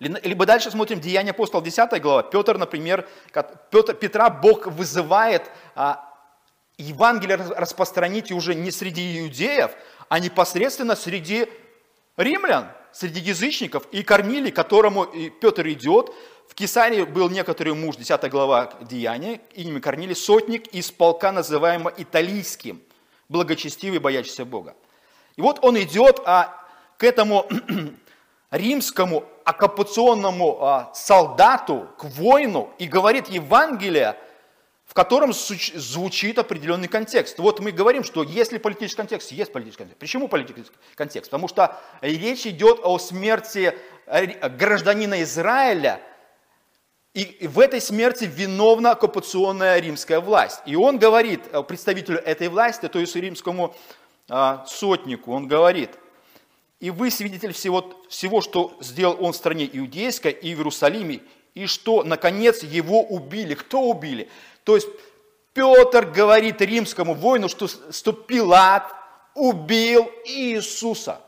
Либо 0.00 0.46
дальше 0.46 0.70
смотрим 0.70 1.00
Деяния 1.00 1.30
апостолов, 1.30 1.64
10 1.64 2.02
глава. 2.02 2.22
Петр, 2.22 2.58
например, 2.58 3.08
Петр, 3.70 3.94
Петра 3.94 4.28
Бог 4.28 4.66
вызывает 4.66 5.50
а, 5.74 6.12
Евангелие 6.78 7.36
распространить 7.36 8.32
уже 8.32 8.54
не 8.54 8.70
среди 8.70 9.20
иудеев, 9.20 9.70
а 10.08 10.18
непосредственно 10.18 10.96
среди 10.96 11.48
римлян, 12.16 12.68
среди 12.92 13.20
язычников. 13.20 13.86
И 13.92 14.02
Корнилий, 14.02 14.50
которому 14.50 15.06
Петр 15.40 15.68
идет, 15.68 16.12
в 16.48 16.54
Кесарии 16.54 17.04
был 17.04 17.30
некоторый 17.30 17.74
муж, 17.74 17.96
10 17.96 18.30
глава 18.30 18.74
Деяния, 18.82 19.40
имя 19.54 19.80
Корнилий, 19.80 20.14
сотник 20.14 20.66
из 20.68 20.90
полка, 20.90 21.32
называемого 21.32 21.92
Италийским, 21.96 22.82
благочестивый, 23.28 23.98
боящийся 23.98 24.44
Бога. 24.44 24.74
И 25.36 25.40
вот 25.40 25.58
он 25.62 25.80
идет 25.80 26.20
а, 26.24 26.54
к 26.96 27.04
этому 27.04 27.48
римскому 28.50 29.24
оккупационному 29.44 30.58
а, 30.60 30.90
солдату, 30.94 31.88
к 31.98 32.04
воину, 32.04 32.70
и 32.78 32.86
говорит 32.86 33.28
Евангелие, 33.28 34.16
в 34.86 34.94
котором 34.94 35.32
звучит 35.32 36.38
определенный 36.38 36.88
контекст. 36.88 37.38
Вот 37.38 37.60
мы 37.60 37.72
говорим, 37.72 38.04
что 38.04 38.22
если 38.22 38.58
политический 38.58 38.96
контекст, 38.96 39.32
есть 39.32 39.52
политический 39.52 39.82
контекст. 39.84 39.98
Почему 39.98 40.28
политический 40.28 40.70
контекст? 40.94 41.30
Потому 41.30 41.48
что 41.48 41.76
речь 42.00 42.46
идет 42.46 42.80
о 42.82 42.98
смерти 42.98 43.76
гражданина 44.06 45.22
Израиля– 45.22 46.00
и 47.14 47.46
в 47.46 47.60
этой 47.60 47.80
смерти 47.80 48.24
виновна 48.24 48.90
оккупационная 48.90 49.78
римская 49.78 50.18
власть. 50.18 50.60
И 50.66 50.74
он 50.74 50.98
говорит 50.98 51.42
э, 51.52 51.62
представителю 51.62 52.18
этой 52.18 52.48
власти, 52.48 52.88
то 52.88 52.98
есть 52.98 53.14
римскому 53.14 53.72
а, 54.28 54.64
сотнику, 54.66 55.32
он 55.32 55.46
говорит, 55.46 55.90
и 56.80 56.90
вы 56.90 57.10
свидетель 57.10 57.52
всего, 57.52 58.04
всего, 58.08 58.40
что 58.40 58.76
сделал 58.80 59.16
он 59.20 59.32
в 59.32 59.36
стране 59.36 59.68
иудейской 59.72 60.32
и 60.32 60.54
в 60.54 60.58
Иерусалиме, 60.58 61.20
и 61.54 61.66
что, 61.66 62.02
наконец, 62.02 62.62
его 62.62 63.02
убили. 63.02 63.54
Кто 63.54 63.82
убили? 63.82 64.28
То 64.64 64.74
есть 64.74 64.88
Петр 65.52 66.06
говорит 66.06 66.60
римскому 66.60 67.14
воину, 67.14 67.48
что, 67.48 67.68
что 67.68 68.12
Пилат 68.12 68.92
убил 69.34 70.10
Иисуса. 70.24 71.20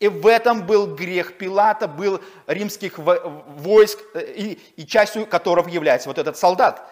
И 0.00 0.08
в 0.08 0.26
этом 0.26 0.66
был 0.66 0.96
грех 0.96 1.38
Пилата, 1.38 1.86
был 1.86 2.20
римских 2.48 2.98
войск, 2.98 4.00
э, 4.14 4.32
и, 4.34 4.58
и 4.76 4.84
частью 4.84 5.26
которого 5.26 5.68
является 5.68 6.08
вот 6.08 6.18
этот 6.18 6.36
солдат, 6.36 6.90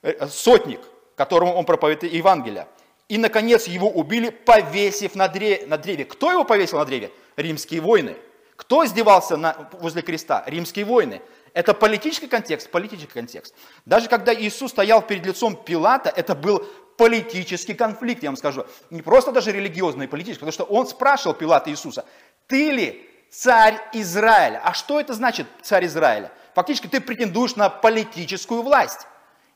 э, 0.00 0.26
сотник, 0.26 0.80
которому 1.16 1.52
он 1.52 1.66
проповедует 1.66 2.14
Евангелие. 2.14 2.66
И, 3.10 3.18
наконец, 3.18 3.66
его 3.66 3.90
убили, 3.90 4.30
повесив 4.30 5.14
на 5.14 5.28
древе. 5.28 5.66
на 5.66 5.76
древе. 5.76 6.06
Кто 6.06 6.32
его 6.32 6.44
повесил 6.44 6.78
на 6.78 6.86
древе? 6.86 7.10
Римские 7.36 7.80
войны. 7.80 8.16
Кто 8.56 8.84
издевался 8.84 9.36
на, 9.36 9.68
возле 9.72 10.02
креста? 10.02 10.42
Римские 10.46 10.84
войны. 10.84 11.20
Это 11.52 11.74
политический 11.74 12.26
контекст, 12.26 12.70
политический 12.70 13.12
контекст. 13.12 13.54
Даже 13.84 14.08
когда 14.08 14.34
Иисус 14.34 14.70
стоял 14.70 15.02
перед 15.02 15.24
лицом 15.24 15.56
Пилата, 15.56 16.12
это 16.14 16.34
был 16.34 16.66
политический 16.96 17.74
конфликт, 17.74 18.22
я 18.22 18.30
вам 18.30 18.36
скажу. 18.36 18.66
Не 18.90 19.02
просто 19.02 19.32
даже 19.32 19.52
религиозный, 19.52 20.06
и 20.06 20.08
политический, 20.08 20.40
потому 20.40 20.52
что 20.52 20.64
он 20.64 20.86
спрашивал 20.86 21.34
Пилата 21.34 21.70
Иисуса, 21.70 22.04
ты 22.46 22.70
ли 22.70 23.10
царь 23.30 23.78
Израиля? 23.92 24.60
А 24.64 24.72
что 24.72 25.00
это 25.00 25.12
значит 25.12 25.46
царь 25.62 25.86
Израиля? 25.86 26.32
Фактически 26.54 26.86
ты 26.86 27.00
претендуешь 27.00 27.56
на 27.56 27.68
политическую 27.68 28.62
власть. 28.62 29.06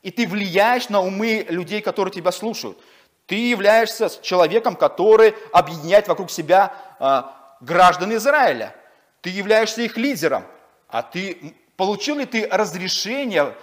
И 0.03 0.11
ты 0.11 0.27
влияешь 0.27 0.89
на 0.89 1.01
умы 1.01 1.45
людей, 1.49 1.81
которые 1.81 2.11
тебя 2.11 2.31
слушают. 2.31 2.79
Ты 3.27 3.35
являешься 3.35 4.09
человеком, 4.21 4.75
который 4.75 5.35
объединяет 5.53 6.07
вокруг 6.07 6.31
себя 6.31 6.73
э, 6.99 7.21
граждан 7.61 8.13
Израиля. 8.15 8.75
Ты 9.21 9.29
являешься 9.29 9.81
их 9.81 9.97
лидером. 9.97 10.43
А 10.89 11.03
ты 11.03 11.55
Получил 11.81 12.17
ли 12.19 12.25
ты 12.27 12.47
разрешение 12.47 13.55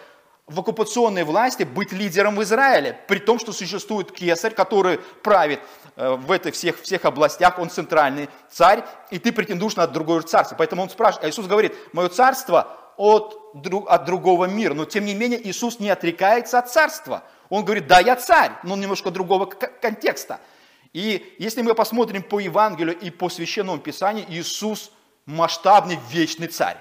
в 0.48 0.58
оккупационной 0.58 1.22
власти 1.22 1.62
быть 1.62 1.92
лидером 1.92 2.34
в 2.34 2.42
Израиле, 2.42 2.98
при 3.06 3.20
том, 3.20 3.38
что 3.38 3.52
существует 3.52 4.10
кесарь, 4.10 4.54
который 4.54 4.98
правит 5.22 5.60
э, 5.94 6.16
в 6.16 6.32
этих 6.32 6.54
всех, 6.54 6.82
всех 6.82 7.04
областях, 7.04 7.60
он 7.60 7.70
центральный 7.70 8.28
царь, 8.50 8.82
и 9.12 9.20
ты 9.20 9.30
претендуешь 9.30 9.76
на 9.76 9.86
другое 9.86 10.22
царство. 10.22 10.56
Поэтому 10.56 10.82
он 10.82 10.90
спрашивает, 10.90 11.26
а 11.26 11.28
Иисус 11.28 11.46
говорит, 11.46 11.76
мое 11.92 12.08
царство 12.08 12.76
от, 12.96 13.40
от 13.86 14.04
другого 14.04 14.46
мира. 14.46 14.74
Но 14.74 14.84
тем 14.84 15.04
не 15.04 15.14
менее 15.14 15.40
Иисус 15.48 15.78
не 15.78 15.88
отрекается 15.88 16.58
от 16.58 16.68
царства. 16.72 17.22
Он 17.50 17.64
говорит, 17.64 17.86
да, 17.86 18.00
я 18.00 18.16
царь, 18.16 18.50
но 18.64 18.74
немножко 18.74 19.12
другого 19.12 19.46
контекста. 19.46 20.40
И 20.92 21.34
если 21.38 21.62
мы 21.62 21.74
посмотрим 21.74 22.22
по 22.22 22.38
Евангелию 22.38 22.98
и 22.98 23.10
по 23.10 23.28
Священному 23.28 23.78
Писанию, 23.78 24.26
Иисус 24.28 24.90
масштабный 25.26 25.98
вечный 26.10 26.46
царь. 26.46 26.78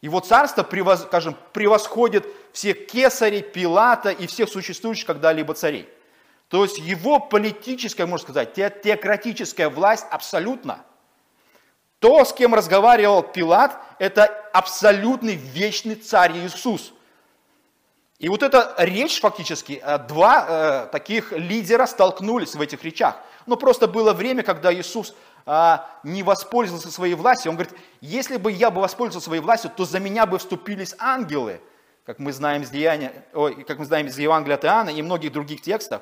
Его 0.00 0.20
царство, 0.20 0.66
скажем, 0.96 1.36
превосходит 1.52 2.26
всех 2.52 2.86
кесарей, 2.86 3.42
Пилата 3.42 4.10
и 4.10 4.26
всех 4.26 4.48
существующих 4.48 5.06
когда-либо 5.06 5.54
царей. 5.54 5.88
То 6.48 6.62
есть 6.62 6.78
его 6.78 7.20
политическая, 7.20 8.06
можно 8.06 8.24
сказать, 8.24 8.54
теократическая 8.54 9.68
власть 9.68 10.06
абсолютно. 10.10 10.84
То, 11.98 12.24
с 12.24 12.32
кем 12.32 12.54
разговаривал 12.54 13.22
Пилат, 13.22 13.78
это 13.98 14.24
абсолютный 14.52 15.34
вечный 15.34 15.94
царь 15.94 16.36
Иисус. 16.36 16.92
И 18.24 18.28
вот 18.30 18.42
эта 18.42 18.74
речь 18.78 19.20
фактически, 19.20 19.82
э, 19.84 19.98
два 19.98 20.46
э, 20.48 20.86
таких 20.90 21.32
лидера 21.32 21.84
столкнулись 21.84 22.54
в 22.54 22.60
этих 22.62 22.82
речах. 22.82 23.16
Но 23.44 23.58
просто 23.58 23.86
было 23.86 24.14
время, 24.14 24.42
когда 24.42 24.72
Иисус 24.72 25.14
а, 25.44 25.90
не 26.04 26.22
воспользовался 26.22 26.90
своей 26.90 27.12
властью. 27.16 27.50
Он 27.50 27.58
говорит, 27.58 27.76
если 28.00 28.38
бы 28.38 28.50
я 28.50 28.70
бы 28.70 28.80
воспользовался 28.80 29.26
своей 29.26 29.42
властью, 29.42 29.70
то 29.76 29.84
за 29.84 30.00
меня 30.00 30.24
бы 30.24 30.38
вступились 30.38 30.94
ангелы, 30.98 31.60
как 32.06 32.18
мы 32.18 32.32
знаем 32.32 32.62
из, 32.62 32.70
деяния, 32.70 33.12
ой, 33.34 33.62
как 33.64 33.78
мы 33.78 33.84
знаем 33.84 34.06
из 34.06 34.18
Евангелия 34.18 34.56
от 34.56 34.64
Иоанна 34.64 34.88
и 34.88 35.02
многих 35.02 35.30
других 35.30 35.60
текстов, 35.60 36.00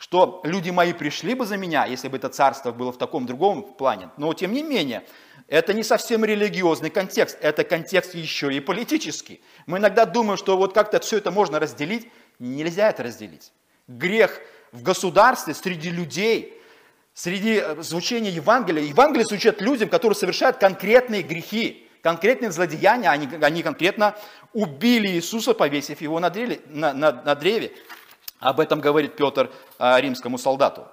что 0.00 0.40
люди 0.44 0.70
мои 0.70 0.92
пришли 0.92 1.34
бы 1.34 1.44
за 1.44 1.56
меня, 1.56 1.84
если 1.84 2.08
бы 2.08 2.16
это 2.16 2.28
царство 2.30 2.72
было 2.72 2.90
в 2.90 2.98
таком 2.98 3.26
другом 3.26 3.62
плане. 3.62 4.08
Но 4.16 4.32
тем 4.32 4.52
не 4.52 4.62
менее, 4.62 5.04
это 5.46 5.74
не 5.74 5.84
совсем 5.84 6.24
религиозный 6.24 6.90
контекст, 6.90 7.38
это 7.40 7.62
контекст 7.62 8.14
еще 8.14 8.52
и 8.52 8.60
политический. 8.60 9.40
Мы 9.66 9.78
иногда 9.78 10.06
думаем, 10.06 10.38
что 10.38 10.56
вот 10.56 10.72
как-то 10.72 10.98
все 11.00 11.18
это 11.18 11.30
можно 11.30 11.60
разделить. 11.60 12.08
Нельзя 12.38 12.88
это 12.88 13.02
разделить. 13.02 13.52
Грех 13.86 14.40
в 14.72 14.82
государстве, 14.82 15.54
среди 15.54 15.90
людей– 15.90 16.56
среди 17.14 17.60
э, 17.62 17.82
звучения 17.82 18.30
Евангелия. 18.30 18.82
Евангелие 18.82 19.26
звучит 19.26 19.60
людям, 19.60 19.88
которые 19.88 20.16
совершают 20.16 20.56
конкретные 20.56 21.22
грехи, 21.22 21.86
конкретные 22.02 22.50
злодеяния. 22.50 23.10
Они, 23.10 23.28
они 23.40 23.62
конкретно 23.62 24.16
убили 24.52 25.08
Иисуса, 25.08 25.54
повесив 25.54 26.00
его 26.00 26.18
на 26.20 26.30
древе. 26.30 26.60
На, 26.66 26.92
на, 26.92 27.12
на 27.12 27.34
древе. 27.34 27.72
Об 28.40 28.58
этом 28.58 28.80
говорит 28.80 29.16
Петр 29.16 29.50
а, 29.78 30.00
римскому 30.00 30.38
солдату. 30.38 30.88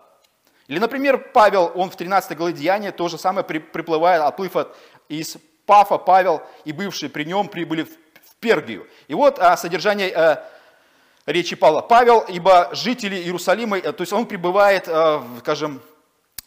Или, 0.67 0.79
например, 0.79 1.31
Павел, 1.33 1.71
он 1.75 1.89
в 1.89 1.95
13 1.95 2.37
главе 2.37 2.53
Деяния 2.53 2.91
то 2.91 3.07
же 3.07 3.17
самое 3.17 3.45
при, 3.45 3.59
приплывает, 3.59 4.21
отплыв 4.21 4.55
от, 4.57 4.75
из 5.07 5.37
Пафа, 5.65 5.97
Павел 5.97 6.41
и 6.65 6.73
бывшие 6.73 7.09
при 7.09 7.23
нем 7.23 7.47
прибыли 7.47 7.83
в, 7.83 7.89
в 7.89 8.35
Пергию. 8.39 8.85
И 9.07 9.13
вот 9.13 9.39
а, 9.39 9.55
содержание 9.55 10.13
а, 10.13 10.49
речи 11.25 11.55
Павла. 11.55 11.81
Павел, 11.81 12.19
ибо 12.27 12.69
жители 12.73 13.15
Иерусалима, 13.15 13.79
то 13.79 14.01
есть 14.01 14.11
он 14.11 14.25
прибывает, 14.25 14.87
а, 14.87 15.23
скажем, 15.39 15.81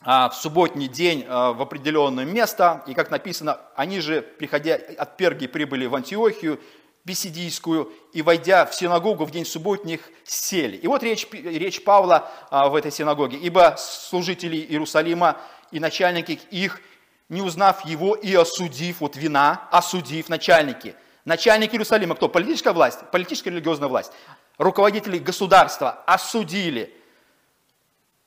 а, 0.03 0.31
в 0.31 0.35
субботний 0.35 0.89
день 0.89 1.27
а, 1.29 1.53
в 1.53 1.61
определенное 1.61 2.25
место, 2.25 2.83
и 2.87 2.95
как 2.95 3.11
написано, 3.11 3.61
они 3.75 4.01
же, 4.01 4.23
приходя 4.23 4.79
от 4.97 5.19
Перги, 5.19 5.47
прибыли 5.47 5.85
в 5.85 5.95
Антиохию, 5.95 6.59
Писидийскую, 7.05 7.93
и 8.13 8.23
войдя 8.23 8.67
в 8.67 8.75
синагогу 8.75 9.25
в 9.25 9.31
день 9.31 9.45
субботних, 9.45 10.01
сели. 10.25 10.77
И 10.77 10.87
вот 10.87 11.03
речь, 11.03 11.27
речь 11.33 11.83
Павла 11.83 12.31
а, 12.51 12.69
в 12.69 12.75
этой 12.75 12.93
синагоге. 12.93 13.39
«Ибо 13.39 13.77
служители 13.79 14.57
Иерусалима 14.57 15.39
и 15.71 15.81
начальники 15.81 16.39
их, 16.51 16.81
не 17.29 17.43
узнав 17.43 17.85
его 17.87 18.15
и 18.15 18.35
осудив, 18.35 19.01
вот 19.01 19.17
вина, 19.17 19.69
осудив 19.71 20.29
начальники». 20.29 20.95
Начальники 21.25 21.73
Иерусалима 21.73 22.15
кто? 22.15 22.29
Политическая 22.29 22.73
власть, 22.73 23.01
политическая 23.13 23.51
религиозная 23.51 23.89
власть. 23.89 24.13
Руководители 24.59 25.19
государства 25.19 26.03
осудили 26.07 26.95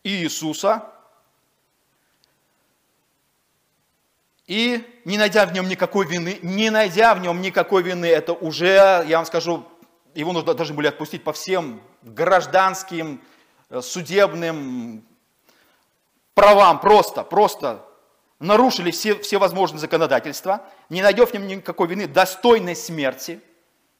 Иисуса, 0.03 0.83
И 4.53 4.85
не 5.03 5.17
найдя 5.17 5.47
в 5.47 5.53
нем 5.53 5.67
никакой 5.67 6.05
вины, 6.05 6.37
не 6.43 6.69
найдя 6.69 7.15
в 7.15 7.19
нем 7.21 7.41
никакой 7.41 7.81
вины, 7.81 8.05
это 8.05 8.33
уже, 8.33 9.03
я 9.07 9.17
вам 9.17 9.25
скажу, 9.25 9.65
его 10.13 10.31
нужно 10.31 10.53
должны 10.53 10.75
были 10.75 10.85
отпустить 10.85 11.23
по 11.23 11.33
всем 11.33 11.81
гражданским, 12.03 13.19
э, 13.71 13.81
судебным 13.81 15.03
правам, 16.35 16.79
просто, 16.79 17.23
просто 17.23 17.83
нарушили 18.37 18.91
все, 18.91 19.15
все 19.15 19.39
возможные 19.39 19.79
законодательства, 19.79 20.61
не 20.87 21.01
найдя 21.01 21.25
в 21.25 21.33
нем 21.33 21.47
никакой 21.47 21.87
вины, 21.87 22.05
достойной 22.05 22.75
смерти, 22.75 23.41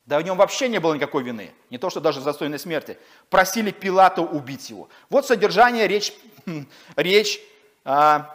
да 0.06 0.20
в 0.20 0.22
нем 0.22 0.38
вообще 0.38 0.70
не 0.70 0.80
было 0.80 0.94
никакой 0.94 1.24
вины, 1.24 1.52
не 1.72 1.80
то 1.80 1.90
что 1.90 2.00
даже 2.00 2.22
достойной 2.22 2.60
смерти, 2.60 3.00
просили 3.32 3.72
Пилата 3.72 4.22
убить 4.22 4.70
его. 4.70 4.88
Вот 5.10 5.26
содержание 5.26 5.88
речь, 5.88 6.14
речь 6.96 7.40
а, 7.84 8.30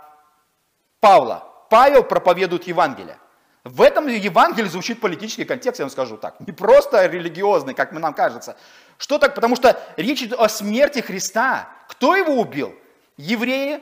Павла. 0.98 1.48
Павел 1.68 2.02
проповедует 2.02 2.64
Евангелие. 2.64 3.18
В 3.64 3.82
этом 3.82 4.06
Евангелии 4.06 4.68
звучит 4.68 5.00
политический 5.00 5.44
контекст, 5.44 5.80
я 5.80 5.84
вам 5.84 5.90
скажу 5.90 6.16
так. 6.16 6.40
Не 6.40 6.52
просто 6.52 7.06
религиозный, 7.06 7.74
как 7.74 7.92
нам 7.92 8.14
кажется. 8.14 8.56
Что 8.96 9.18
так? 9.18 9.34
Потому 9.34 9.56
что 9.56 9.78
речь 9.96 10.22
идет 10.22 10.38
о 10.38 10.48
смерти 10.48 11.00
Христа. 11.00 11.68
Кто 11.88 12.16
его 12.16 12.34
убил? 12.34 12.74
Евреи, 13.16 13.80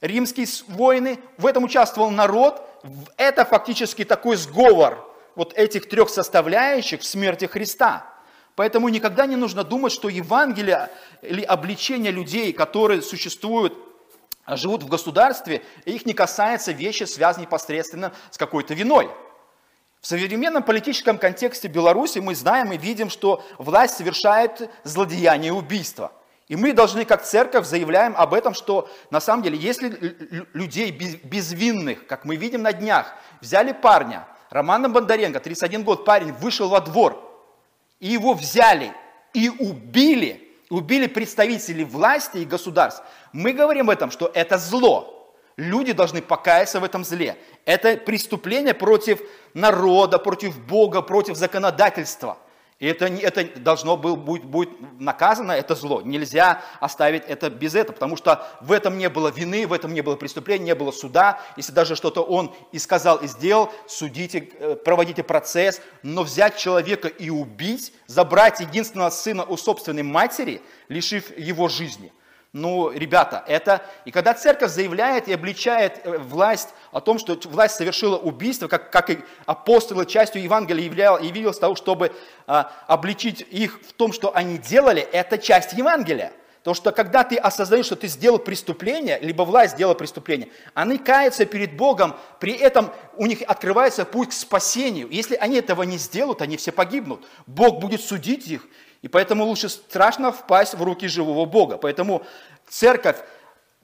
римские 0.00 0.46
воины. 0.68 1.18
В 1.36 1.46
этом 1.46 1.64
участвовал 1.64 2.10
народ. 2.10 2.66
Это 3.16 3.44
фактически 3.44 4.04
такой 4.04 4.36
сговор 4.36 5.06
вот 5.34 5.52
этих 5.54 5.88
трех 5.88 6.08
составляющих 6.08 7.00
в 7.00 7.04
смерти 7.04 7.44
Христа. 7.44 8.06
Поэтому 8.56 8.88
никогда 8.88 9.26
не 9.26 9.36
нужно 9.36 9.64
думать, 9.64 9.92
что 9.92 10.08
Евангелие 10.08 10.88
или 11.22 11.42
обличение 11.42 12.12
людей, 12.12 12.52
которые 12.52 13.02
существуют 13.02 13.74
живут 14.56 14.82
в 14.82 14.88
государстве, 14.88 15.62
и 15.84 15.92
их 15.92 16.06
не 16.06 16.14
касается 16.14 16.72
вещи, 16.72 17.04
связанные 17.04 17.46
непосредственно 17.46 18.12
с 18.30 18.38
какой-то 18.38 18.74
виной. 18.74 19.10
В 20.00 20.06
современном 20.06 20.62
политическом 20.62 21.18
контексте 21.18 21.68
Беларуси 21.68 22.20
мы 22.20 22.34
знаем 22.34 22.72
и 22.72 22.78
видим, 22.78 23.10
что 23.10 23.44
власть 23.58 23.96
совершает 23.96 24.70
злодеяние 24.82 25.48
и 25.48 25.52
убийство. 25.52 26.12
И 26.48 26.56
мы 26.56 26.72
должны, 26.72 27.04
как 27.04 27.22
церковь, 27.22 27.66
заявляем 27.66 28.14
об 28.16 28.34
этом, 28.34 28.54
что 28.54 28.90
на 29.10 29.20
самом 29.20 29.42
деле, 29.44 29.56
если 29.56 30.16
людей 30.52 30.90
безвинных, 30.90 32.06
как 32.06 32.24
мы 32.24 32.36
видим 32.36 32.62
на 32.62 32.72
днях, 32.72 33.14
взяли 33.40 33.72
парня, 33.72 34.26
Романа 34.48 34.88
Бондаренко, 34.88 35.38
31 35.38 35.84
год 35.84 36.04
парень, 36.04 36.32
вышел 36.32 36.68
во 36.68 36.80
двор, 36.80 37.22
и 38.00 38.08
его 38.08 38.34
взяли 38.34 38.92
и 39.32 39.48
убили, 39.48 40.49
убили 40.70 41.06
представителей 41.06 41.84
власти 41.84 42.38
и 42.38 42.44
государств, 42.44 43.02
мы 43.32 43.52
говорим 43.52 43.90
об 43.90 43.90
этом, 43.90 44.10
что 44.10 44.30
это 44.32 44.56
зло. 44.56 45.34
Люди 45.56 45.92
должны 45.92 46.22
покаяться 46.22 46.80
в 46.80 46.84
этом 46.84 47.04
зле. 47.04 47.36
Это 47.66 47.96
преступление 47.98 48.72
против 48.72 49.20
народа, 49.52 50.18
против 50.18 50.58
Бога, 50.58 51.02
против 51.02 51.36
законодательства. 51.36 52.38
И 52.80 52.86
это, 52.86 53.04
это 53.06 53.60
должно 53.60 53.98
было, 53.98 54.16
будет, 54.16 54.44
будет 54.44 54.70
наказано, 54.98 55.52
это 55.52 55.74
зло. 55.74 56.00
Нельзя 56.00 56.62
оставить 56.80 57.24
это 57.26 57.50
без 57.50 57.74
этого, 57.74 57.92
потому 57.92 58.16
что 58.16 58.48
в 58.62 58.72
этом 58.72 58.96
не 58.96 59.10
было 59.10 59.28
вины, 59.28 59.66
в 59.66 59.74
этом 59.74 59.92
не 59.92 60.00
было 60.00 60.16
преступления, 60.16 60.64
не 60.64 60.74
было 60.74 60.90
суда. 60.90 61.40
Если 61.58 61.72
даже 61.72 61.94
что-то 61.94 62.22
он 62.22 62.54
и 62.72 62.78
сказал, 62.78 63.18
и 63.18 63.26
сделал, 63.26 63.70
судите, 63.86 64.48
э, 64.58 64.76
проводите 64.76 65.22
процесс. 65.22 65.82
Но 66.02 66.22
взять 66.22 66.56
человека 66.56 67.08
и 67.08 67.28
убить, 67.28 67.92
забрать 68.06 68.60
единственного 68.60 69.10
сына 69.10 69.44
у 69.44 69.58
собственной 69.58 70.02
матери, 70.02 70.62
лишив 70.88 71.36
его 71.38 71.68
жизни– 71.68 72.12
Ну, 72.52 72.90
ребята, 72.90 73.44
это... 73.46 73.80
И 74.04 74.10
когда 74.10 74.34
церковь 74.34 74.72
заявляет 74.72 75.28
и 75.28 75.32
обличает 75.32 76.00
э, 76.04 76.18
власть 76.18 76.70
о 76.90 77.00
том, 77.00 77.20
что 77.20 77.38
власть 77.48 77.76
совершила 77.76 78.16
убийство, 78.16 78.66
как, 78.66 78.90
как 78.90 79.10
и 79.10 79.20
апостолы 79.46 80.04
частью 80.04 80.42
Евангелия 80.42 80.84
являл, 80.84 81.20
явились 81.20 81.58
того, 81.58 81.76
чтобы 81.76 82.12
а, 82.48 82.72
обличить 82.88 83.46
их 83.50 83.80
в 83.86 83.92
том, 83.92 84.12
что 84.12 84.34
они 84.34 84.58
делали, 84.58 85.00
это 85.00 85.38
часть 85.38 85.74
Евангелия. 85.74 86.32
Потому 86.58 86.74
что 86.74 86.90
когда 86.90 87.22
ты 87.22 87.36
осознаешь, 87.36 87.86
что 87.86 87.96
ты 87.96 88.08
сделал 88.08 88.38
преступление, 88.38 89.18
либо 89.20 89.44
власть 89.44 89.74
сделала 89.74 89.94
преступление, 89.94 90.48
они 90.74 90.98
каются 90.98 91.46
перед 91.46 91.76
Богом, 91.76 92.16
при 92.40 92.52
этом 92.52 92.90
у 93.16 93.26
них 93.26 93.42
открывается 93.46 94.04
путь 94.04 94.30
к 94.30 94.32
спасению. 94.32 95.08
Если 95.08 95.36
они 95.36 95.56
этого 95.56 95.84
не 95.84 95.98
сделают, 95.98 96.42
они 96.42 96.56
все 96.56 96.72
погибнут. 96.72 97.26
Бог 97.46 97.80
будет 97.80 98.02
судить 98.02 98.46
их, 98.48 98.66
и 99.02 99.08
поэтому 99.08 99.44
лучше 99.44 99.68
страшно 99.68 100.30
впасть 100.30 100.74
в 100.74 100.82
руки 100.82 101.08
живого 101.08 101.46
Бога. 101.46 101.78
Поэтому 101.78 102.22
церковь, 102.68 103.16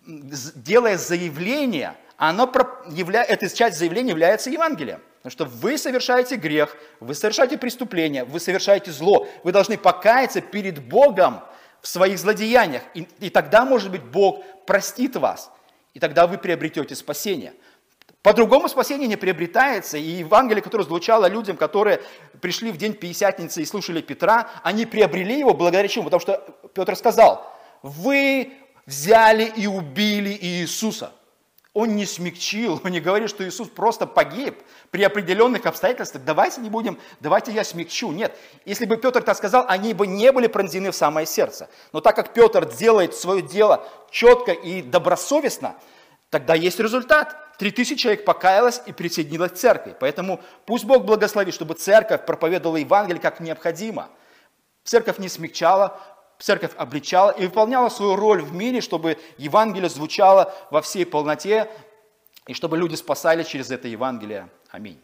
делая 0.06 0.98
заявление, 0.98 1.94
она 2.16 2.50
явля... 2.88 3.24
эта 3.24 3.48
часть 3.48 3.78
заявления 3.78 4.10
является 4.10 4.50
Евангелием. 4.50 5.00
Потому 5.22 5.32
что 5.32 5.44
вы 5.44 5.78
совершаете 5.78 6.36
грех, 6.36 6.76
вы 7.00 7.14
совершаете 7.14 7.58
преступление, 7.58 8.24
вы 8.24 8.38
совершаете 8.40 8.92
зло. 8.92 9.26
Вы 9.42 9.52
должны 9.52 9.76
покаяться 9.76 10.40
перед 10.40 10.82
Богом 10.86 11.40
в 11.80 11.88
своих 11.88 12.18
злодеяниях. 12.18 12.82
И, 12.94 13.08
и 13.20 13.30
тогда, 13.30 13.64
может 13.64 13.90
быть, 13.90 14.02
Бог 14.02 14.44
простит 14.66 15.16
вас. 15.16 15.50
И 15.94 15.98
тогда 15.98 16.26
вы 16.26 16.36
приобретете 16.36 16.94
спасение. 16.94 17.54
По-другому 18.26 18.68
спасение 18.68 19.06
не 19.06 19.14
приобретается. 19.14 19.98
И 19.98 20.18
Евангелие, 20.18 20.60
которое 20.60 20.82
звучало 20.82 21.26
людям, 21.28 21.56
которые 21.56 22.02
пришли 22.40 22.72
в 22.72 22.76
день 22.76 22.92
Пятидесятницы 22.92 23.62
и 23.62 23.64
слушали 23.64 24.00
Петра, 24.00 24.50
они 24.64 24.84
приобрели 24.84 25.38
его 25.38 25.54
благодаря 25.54 25.86
чему? 25.86 26.06
Потому 26.06 26.18
что 26.20 26.44
Петр 26.74 26.96
сказал, 26.96 27.48
вы 27.84 28.52
взяли 28.84 29.44
и 29.44 29.68
убили 29.68 30.36
Иисуса 30.40 31.12
он 31.72 31.94
не 31.94 32.06
смягчил, 32.06 32.80
он 32.82 32.90
не 32.90 33.00
говорит, 33.00 33.28
что 33.28 33.46
Иисус 33.46 33.68
просто 33.68 34.06
погиб 34.06 34.62
при 34.90 35.04
определенных 35.04 35.66
обстоятельствах. 35.66 36.24
Давайте 36.24 36.62
не 36.62 36.70
будем, 36.70 36.98
давайте 37.20 37.52
я 37.52 37.64
смягчу. 37.64 38.10
Нет, 38.12 38.34
если 38.64 38.86
бы 38.86 38.96
Петр 38.96 39.22
так 39.22 39.36
сказал, 39.36 39.66
они 39.68 39.92
бы 39.92 40.06
не 40.06 40.32
были 40.32 40.46
пронзены 40.46 40.90
в 40.90 40.96
самое 40.96 41.26
сердце. 41.26 41.68
Но 41.92 42.00
так 42.00 42.16
как 42.16 42.32
Петр 42.32 42.64
делает 42.64 43.14
свое 43.14 43.42
дело 43.42 43.86
четко 44.10 44.52
и 44.52 44.80
добросовестно, 44.80 45.76
тогда 46.30 46.54
есть 46.54 46.80
результат. 46.80 47.45
Три 47.58 47.70
тысячи 47.70 47.94
человек 47.96 48.24
покаялось 48.24 48.82
и 48.86 48.92
присоединилось 48.92 49.52
к 49.52 49.54
церкви. 49.54 49.96
Поэтому 49.98 50.40
пусть 50.66 50.84
Бог 50.84 51.04
благословит, 51.04 51.54
чтобы 51.54 51.74
церковь 51.74 52.26
проповедовала 52.26 52.76
Евангелие 52.76 53.20
как 53.20 53.40
необходимо. 53.40 54.08
Церковь 54.84 55.18
не 55.18 55.28
смягчала, 55.28 55.98
церковь 56.38 56.72
обличала 56.76 57.30
и 57.30 57.44
выполняла 57.46 57.88
свою 57.88 58.16
роль 58.16 58.42
в 58.42 58.52
мире, 58.52 58.80
чтобы 58.80 59.18
Евангелие 59.38 59.88
звучало 59.88 60.54
во 60.70 60.82
всей 60.82 61.06
полноте, 61.06 61.70
и 62.46 62.54
чтобы 62.54 62.76
люди 62.76 62.94
спасали 62.94 63.42
через 63.42 63.70
это 63.70 63.88
Евангелие. 63.88 64.48
Аминь. 64.70 65.00